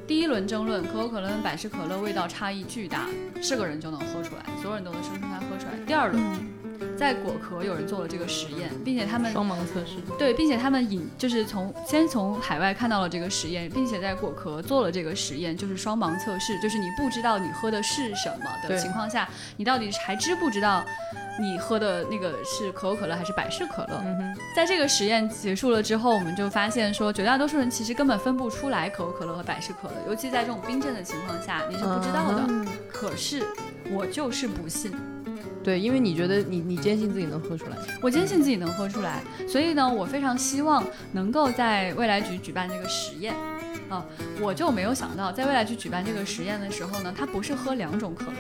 [0.06, 3.08] 第一轮争论，可口可乐跟百事可乐味道差异巨大，
[3.42, 5.86] 是个人就能喝出来，所有人都能声称它喝出来。
[5.86, 6.22] 第二轮，
[6.98, 9.98] 在果壳有人做了这个实验，并且他们双盲测试。
[10.18, 19.28] 对，并且他们引就是从先从海外看到了这个实验，并且在果壳做了这个实验，就是双盲测试，就是你不知道你喝的是什么的情况下，
[19.58, 20.84] 你到底还知不知道
[21.40, 24.02] 你喝的那个是可口可乐还是百事可乐？
[24.06, 32.46] 嗯，在这个实验结束了之后，我们就发现说，绝大多数人其实根本分不出来可口可乐和百事可乐，尤其在这种冰镇的情况下，你是不知道的。
[32.48, 33.44] 嗯可是
[33.92, 34.94] 我就是不信，
[35.64, 40.84] 对，因为你觉得你你坚信自己能喝出来，我坚信自己能喝出来，所以呢，我非常希望
[41.14, 43.34] 能够在未来局举办这个实验。
[43.90, 44.04] 啊，
[44.42, 48.38] 我就没有想到，在未来局举办这个实验的时候呢，它不是喝两种可乐，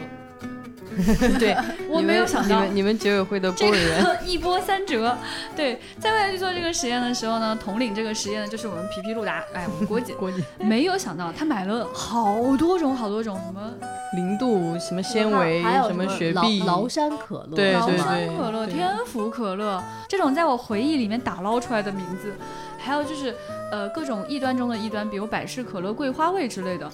[1.39, 1.55] 对
[1.89, 5.17] 我没有想到你们你们结委会的这波委员，个一波三折。
[5.55, 13.71] 对，在未来去做这个实验的时候呢，统领这个实验的就是我们皮皮路达，哎，我们郭姐， 郭姐没有想到他买了好多种好多种什么
[14.15, 22.33] 零度什么纤维还有什么雪碧，崂山可乐，对对崂山可乐、天府可乐这种在我回忆里面打捞出来的名字，
[22.83, 23.33] 还有就是
[23.71, 26.89] 呃各种异端中的异端，比如百事可乐桂花味之类的，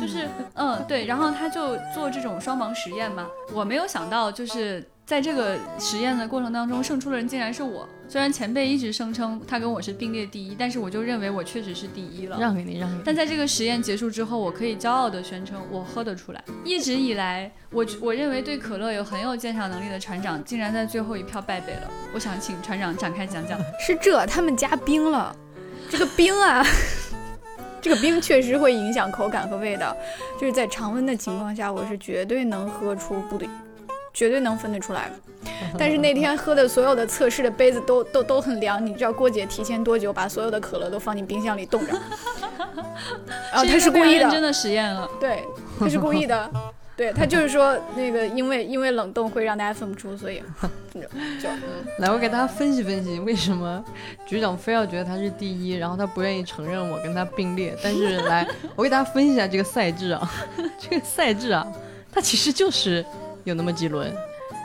[0.00, 7.86] 就是嗯对，然后他就做这种双盲实验嘛，我没有想到就是在这个实验的过程当中，胜出的人竟然是我。
[8.08, 12.38] 虽然前辈一直声称他跟我是并列第一，但是我就认为我确实是第一了。
[12.40, 13.02] 让给你，让给你。
[13.04, 16.42] 但在这个实验结束之后，我可以骄傲地宣称我喝得出来。
[16.64, 21.90] 一直以来，我我认为对可乐有很有鉴赏能力的船长，竟然在最后一票败北了。
[22.14, 23.58] 我想请船长展开讲讲。
[23.78, 25.36] 是这，他们加冰了，
[25.90, 26.64] 这个冰啊，
[27.82, 29.94] 这个冰确实会影响口感和味道。
[30.40, 33.46] 就是在常温的情况下，我是绝对能喝出不对，
[34.14, 35.10] 绝对能分得出来。
[35.76, 41.92] 但是那天喝的所有的测试的杯子都都都很凉，你知道郭姐提前多久把所有的可乐都放进冰箱里冻着？
[43.52, 45.06] 然后她是故意的，真的实验了。
[45.20, 45.44] 对，
[45.78, 46.50] 她是故意的。
[46.96, 50.40] 对他就是说那个，因为因为冷冻会让大家分不出，所以
[50.94, 51.84] 就就嗯。
[51.98, 53.84] 来，我给大家分析分析，为什么
[54.24, 57.76] 局长非要觉得他是第一，然后他不愿意承认我跟他并列。
[57.82, 58.46] 但是来，
[58.76, 60.30] 我给大家分析一下这个赛制啊，
[60.78, 61.66] 这个赛制啊，
[62.12, 63.04] 它其实就是
[63.44, 64.12] 有那么几轮，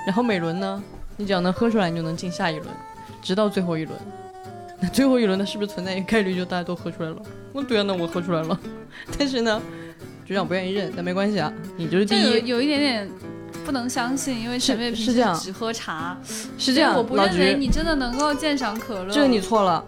[0.06, 0.84] 然后每轮呢，
[1.18, 2.68] 你只要能喝出来，你就能进下一轮，
[3.22, 3.98] 直到最后一轮。
[4.82, 7.18] 那最后一轮呢，是不是存在一个概率，就大家都喝出来了？
[7.54, 8.60] 我，对啊，那我喝出来了，
[9.18, 9.62] 但是呢。
[10.26, 12.46] 局长不愿意认，但没关系啊，你就是第一。
[12.46, 13.10] 有一点点
[13.66, 16.16] 不能相信，因为陈卫平时只喝茶，
[16.56, 16.96] 是这样。
[16.96, 19.12] 我不认为你真的能够鉴赏可乐。
[19.12, 19.84] 这个你错了，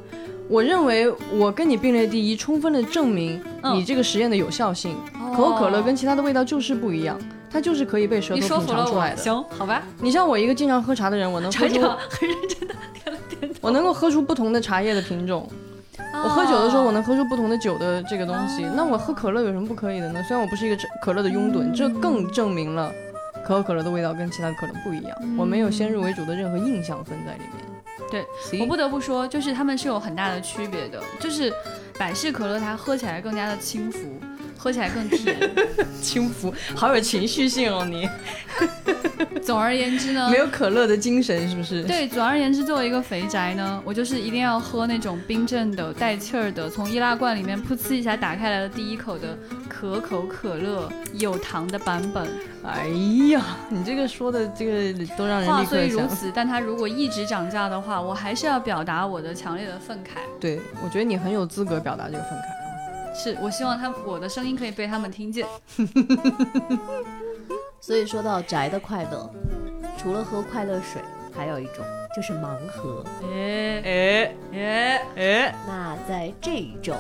[0.49, 3.39] 我认为我跟你并列第一，充分的证明
[3.71, 4.97] 你这个实验的有效性。
[5.35, 7.15] 可口可乐跟其他的味道就是不一样，
[7.52, 9.18] 它就是可以被舌头品尝出来的。
[9.18, 9.84] 行，好吧。
[9.99, 15.49] 你像我一个经常喝茶的人，我能喝出很认真的点了点头，我能够喝出不同的茶叶的品种。
[16.14, 18.66] 我喝酒的时候，我能喝出不同的酒的这个东西。
[18.76, 20.22] 那我喝可乐有什么不可以的呢？
[20.24, 22.91] 虽然我不是一个可乐的拥趸，这更证明了
[23.45, 25.18] 可口可乐的味道跟其他的可乐不一样。
[25.38, 27.66] 我没有先入为主的任何印象分在里面。
[28.10, 28.26] 对
[28.60, 31.02] 我不得不说，就是它们是有很大的区别的。
[31.20, 31.54] 就是
[31.97, 33.99] 百事可乐它喝起来更加的轻浮，
[34.62, 35.36] 喝起来更甜，
[36.03, 38.07] 轻浮，好有情绪性哦你。
[39.41, 41.82] 总而言之呢，没有可乐的精神是不是？
[41.84, 49.36] 对，总而言之，作为一个肥宅呢，我就是一定要喝那种冰镇的、带气儿的，从易拉罐里面噗呲一下打开来的第一口的
[49.68, 52.28] 可口可乐，有糖的版本。
[52.64, 52.88] 哎
[53.32, 60.20] 呀，你这个说的这个都让人话虽如此，但它如果一直涨价的话，我还是要表达我的强烈的愤慨。
[60.39, 62.61] 对，我觉得你很有资格表达这个愤慨啊。
[63.14, 65.45] 是我希望他我的声音可以被他们听见。
[67.80, 69.30] 所以说到宅的快乐，
[69.97, 71.01] 除了喝快乐水，
[71.36, 71.84] 还有一种
[72.16, 73.03] 就是盲盒。
[73.24, 75.55] 哎哎哎哎！
[75.68, 76.93] 那在这一周，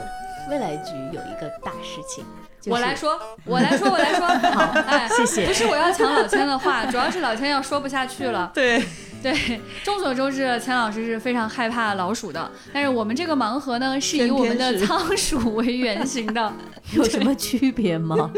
[0.49, 2.25] 未来局有一个大事情，
[2.65, 4.27] 我来说，我来说，我来说。
[4.51, 5.45] 好，哎，谢谢。
[5.45, 8.49] 不是我要抢老千的话，主要是老千要说不下去了。
[8.53, 8.83] 对。
[9.21, 12.51] 对，众所周知，钱老师是非常害怕老鼠的。
[12.73, 16.51] 但是我们这个盲盒呢，是以我们的仓鼠为原型的，
[16.93, 18.31] 有什么区别吗？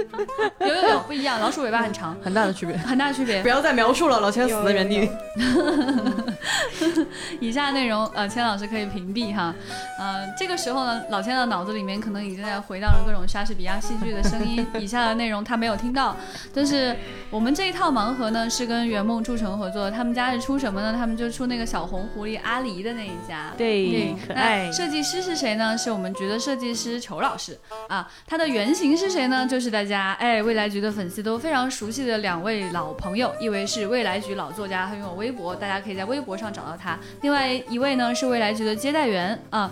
[0.60, 1.40] 有有有，不一样。
[1.40, 3.42] 老鼠尾巴很长，很大的区别，很大的区别。
[3.42, 5.10] 不要再描述了，老钱死在原地。
[7.40, 9.54] 以下内容，呃，千老师可以屏蔽哈。
[10.00, 14.66] 呃，这个时候呢，老千的脑子里面可能已经在回荡着各种莎士比亚戏剧的声音。
[14.80, 16.16] 以下的内容他没有听到，
[16.54, 16.96] 但是
[17.30, 20.82] 我们这一套盲盒呢，是跟圆梦铸成合作，他们家是出什么？
[20.82, 20.94] 呢？
[20.98, 24.72] 他们就出那个小红狐狸阿狸的那一家，对，可爱。
[24.72, 25.78] 设计师是谁呢？
[25.78, 28.12] 是我们局的设计师裘老师啊。
[28.28, 29.48] 他的原型是谁呢？
[29.48, 36.98] 就是大家哎未来局的粉丝都非常熟悉的两位老朋友，一位是未来局老作家，他拥有微博，大家可以在微博上找到他。
[37.22, 39.72] 另外一位呢是未来局的接待员啊。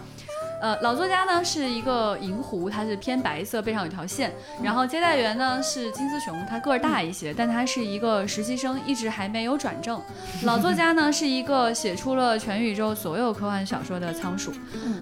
[0.82, 4.32] 老作家呢是一个银狐，它是偏白色，背上有条线。
[4.64, 9.99] 然后接待员呢是金丝熊，它个儿大一些，但它是一个实习生，一直还没有转正。
[10.43, 14.53] 老作家呢是一个写出了全宇宙所有科幻小说的仓鼠，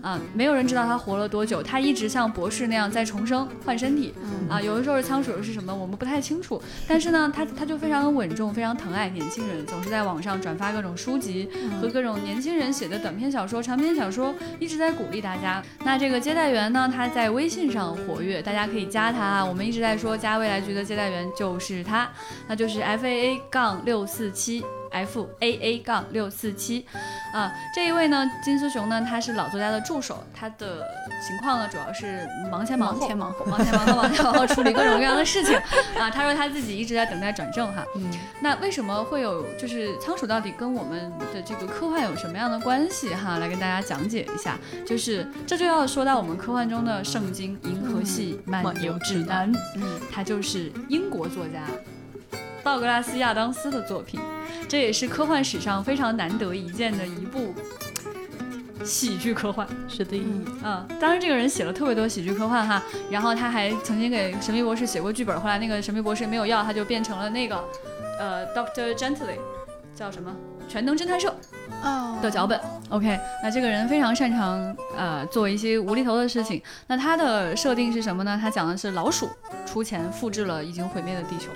[0.02, 4.14] 啊，没有人知道他活了多久，他一直像博士那样在重生换身体，
[4.50, 6.62] 啊，有的时候是仓鼠，是什么我们不太清楚。
[6.88, 11.50] 但是呢，他他就非常的稳重，非常疼爱年轻人，总是在网上转发各种书籍
[11.82, 15.49] 和各种年轻人写的短篇小说、长篇小说，一直在鼓励大家。
[15.84, 16.92] 那这个接待员呢？
[16.94, 19.46] 他在微信上活跃，大家可以加他啊。
[19.46, 22.10] 我们一直在说加未来局的接待员就是他，
[22.48, 24.64] 那就是 F A A 杠六四七。
[25.00, 26.86] F A A 杠六四七，
[27.34, 30.86] 啊，这一位呢，金丝熊呢，他是老作家的助手，他的
[31.26, 35.56] 情况呢，主要是忙前忙后，忙前忙后，忙前忙后，忙前忙后处理各种各样的事情，
[35.98, 43.38] 啊，他说他自己一直在等待转正哈，嗯，那为什么会有，就是仓鼠到底跟我们的这个科幻有什么样的关系哈？
[43.38, 51.62] 来跟大家讲解一下，就是这就要说到我们科幻中的圣经《银河系漫游指南》，嗯，他就是英国作家
[52.64, 54.20] 道格拉斯亚当斯的作品。
[54.68, 57.54] 这也是科幻史上非常难得一见的一部
[58.84, 60.18] 喜剧科幻，是的，
[60.64, 67.64] 嗯，当然这个人写了特别多喜剧科幻哈，然后他还曾经给神秘博士写过剧本，后来那个神秘博士没有要，他就变成了那个
[68.20, 69.40] 呃 Doctor Gently。
[69.96, 70.34] 叫什么
[70.70, 71.36] 全能侦探社
[71.84, 72.60] 哦的脚本。
[72.90, 76.62] OK，那这个人非常擅长呃做一些无厘头的事情。
[76.88, 78.38] 那他的设定是什么呢？
[78.42, 79.28] 他讲的是老鼠
[79.66, 81.50] 出钱复制了已经毁灭的地球。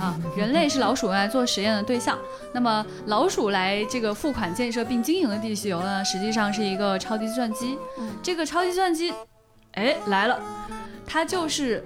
[0.00, 2.16] 啊，人类是老鼠用来做实验的对象。
[2.52, 7.76] 那么老鼠来这个付款建设并经营的地球呢，实际上是一个超级计算机。
[8.22, 9.12] 这个超级计算机，
[9.72, 10.40] 哎来了，
[11.04, 11.84] 它就是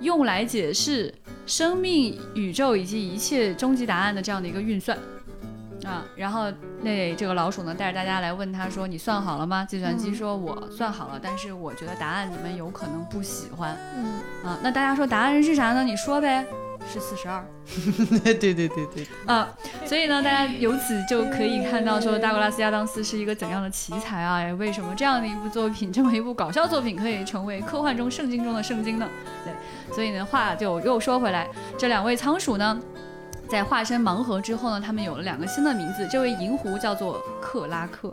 [0.00, 1.14] 用来解释
[1.46, 4.98] 生命、宇宙以及一切终极答案的这样的一个运算。
[5.84, 6.52] 啊，然后
[6.82, 15.84] 那这个老鼠呢，带着大家来问他说：“你算好了吗？”计算机说：“我算好了，但是我觉得答案你们有可能不喜欢。”嗯啊，那大家说答案是啥呢？
[15.84, 16.44] 你说呗，
[16.92, 17.44] 是四十二。
[18.24, 19.48] 对对对对对，啊，
[19.84, 24.36] 所以呢，大家由此就可以看到说大格拉斯亚当斯是一个怎样的奇才啊！
[24.36, 29.06] 哎为什么这样的一部作品，这么一部搞笑作品，可以成为科幻中圣经中的圣经呢？
[29.44, 29.52] 对，
[29.94, 32.80] 所以呢，话就又说回来，这两位仓鼠呢，
[33.48, 38.12] 在化身盲盒之后呢，他们有了两个新的名字，这位银狐叫做克拉克。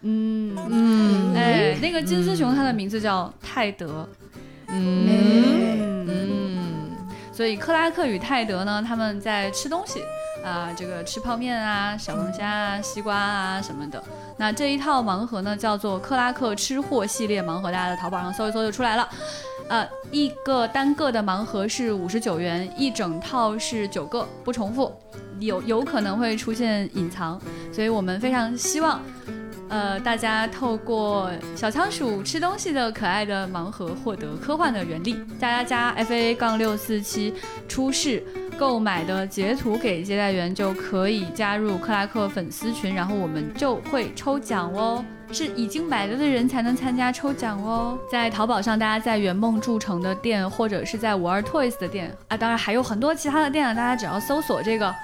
[0.00, 4.08] 嗯嗯哎，那个金丝熊它的名字叫泰德。
[4.68, 6.90] 嗯嗯，
[7.32, 10.02] 所以克拉克与泰德呢，他们在吃东西
[10.44, 14.02] 啊、这个吃泡面啊、小龙虾啊、西瓜啊什么的。
[14.38, 19.08] 那这一套盲盒呢，叫做克拉克吃货系列盲盒，大家在淘宝上搜一搜就出来了。
[19.68, 24.92] 呃，一个单个的盲盒是五十九元，一整套是九个，不重复，
[25.40, 27.40] 有有可能会出现隐藏，
[27.72, 29.00] 所以我们非常希望。
[29.68, 35.16] 呃，大家透过小仓鼠吃东西的可爱的盲盒获得科幻的原力。
[35.40, 37.34] 大家加 F A 杠六四七
[37.68, 38.22] 出示
[38.56, 45.04] 购买的截图给接待员，就可以加入克拉克粉丝群，然后我们就会抽奖哦。
[45.32, 47.98] 是已经买了的人才能参加抽奖哦。
[48.08, 54.94] 在淘宝上，大家在圆梦铸城的店，或者是在五二 Toys 的店啊，当然还有很多其他的店啊，大家只要搜索这个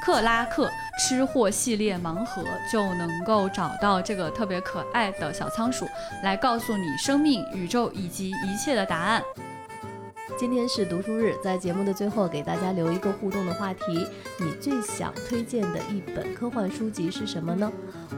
[0.00, 2.42] 克拉克吃货系列盲盒，
[2.72, 5.86] 就能够找到这个特别可爱的小仓鼠，
[6.22, 9.22] 来告诉你生命、宇宙以及一切的答案。
[10.38, 14.06] 今天是读书日，在节目的最后给大家留一个互动的话题：
[14.38, 17.70] 你最想推荐的一本科幻书籍是什么呢？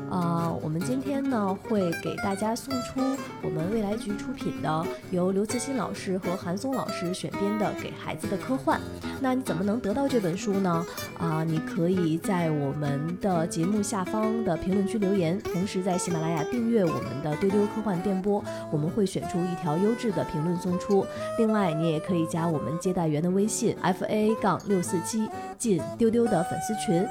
[0.08, 3.00] 啊、我们今天呢会给大家送出
[3.42, 8.78] 我们未来局出品的，由刘慈欣老师和韩松老师选编的《给孩子的科幻》。
[9.20, 10.84] 那你怎么能得到这本书呢？
[11.18, 21.06] 啊、你可以在我们的节目下方的评论区留言，同时在喜马拉雅订阅我们的丢丢科幻电波，我们会选出一条优质的评论送出。
[21.38, 25.28] 另外，你也可以加我们接待员的微信 f a 杠六四七
[25.58, 27.06] 进丢丢的粉丝群，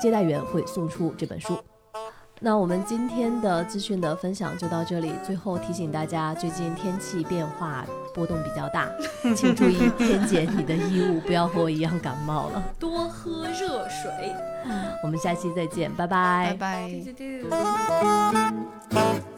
[0.00, 1.58] 接待员会送出这本书。
[2.44, 5.12] 那我们今天的资讯的分享就到这里。
[5.24, 8.90] 最后提醒大家，最近天气变化波动比较大，
[9.36, 12.60] 请注意添减你的衣物，不要和我一样感冒了。
[12.80, 14.10] 多喝热水。
[15.04, 16.90] 我们下期再见，拜拜拜
[18.90, 19.31] 拜。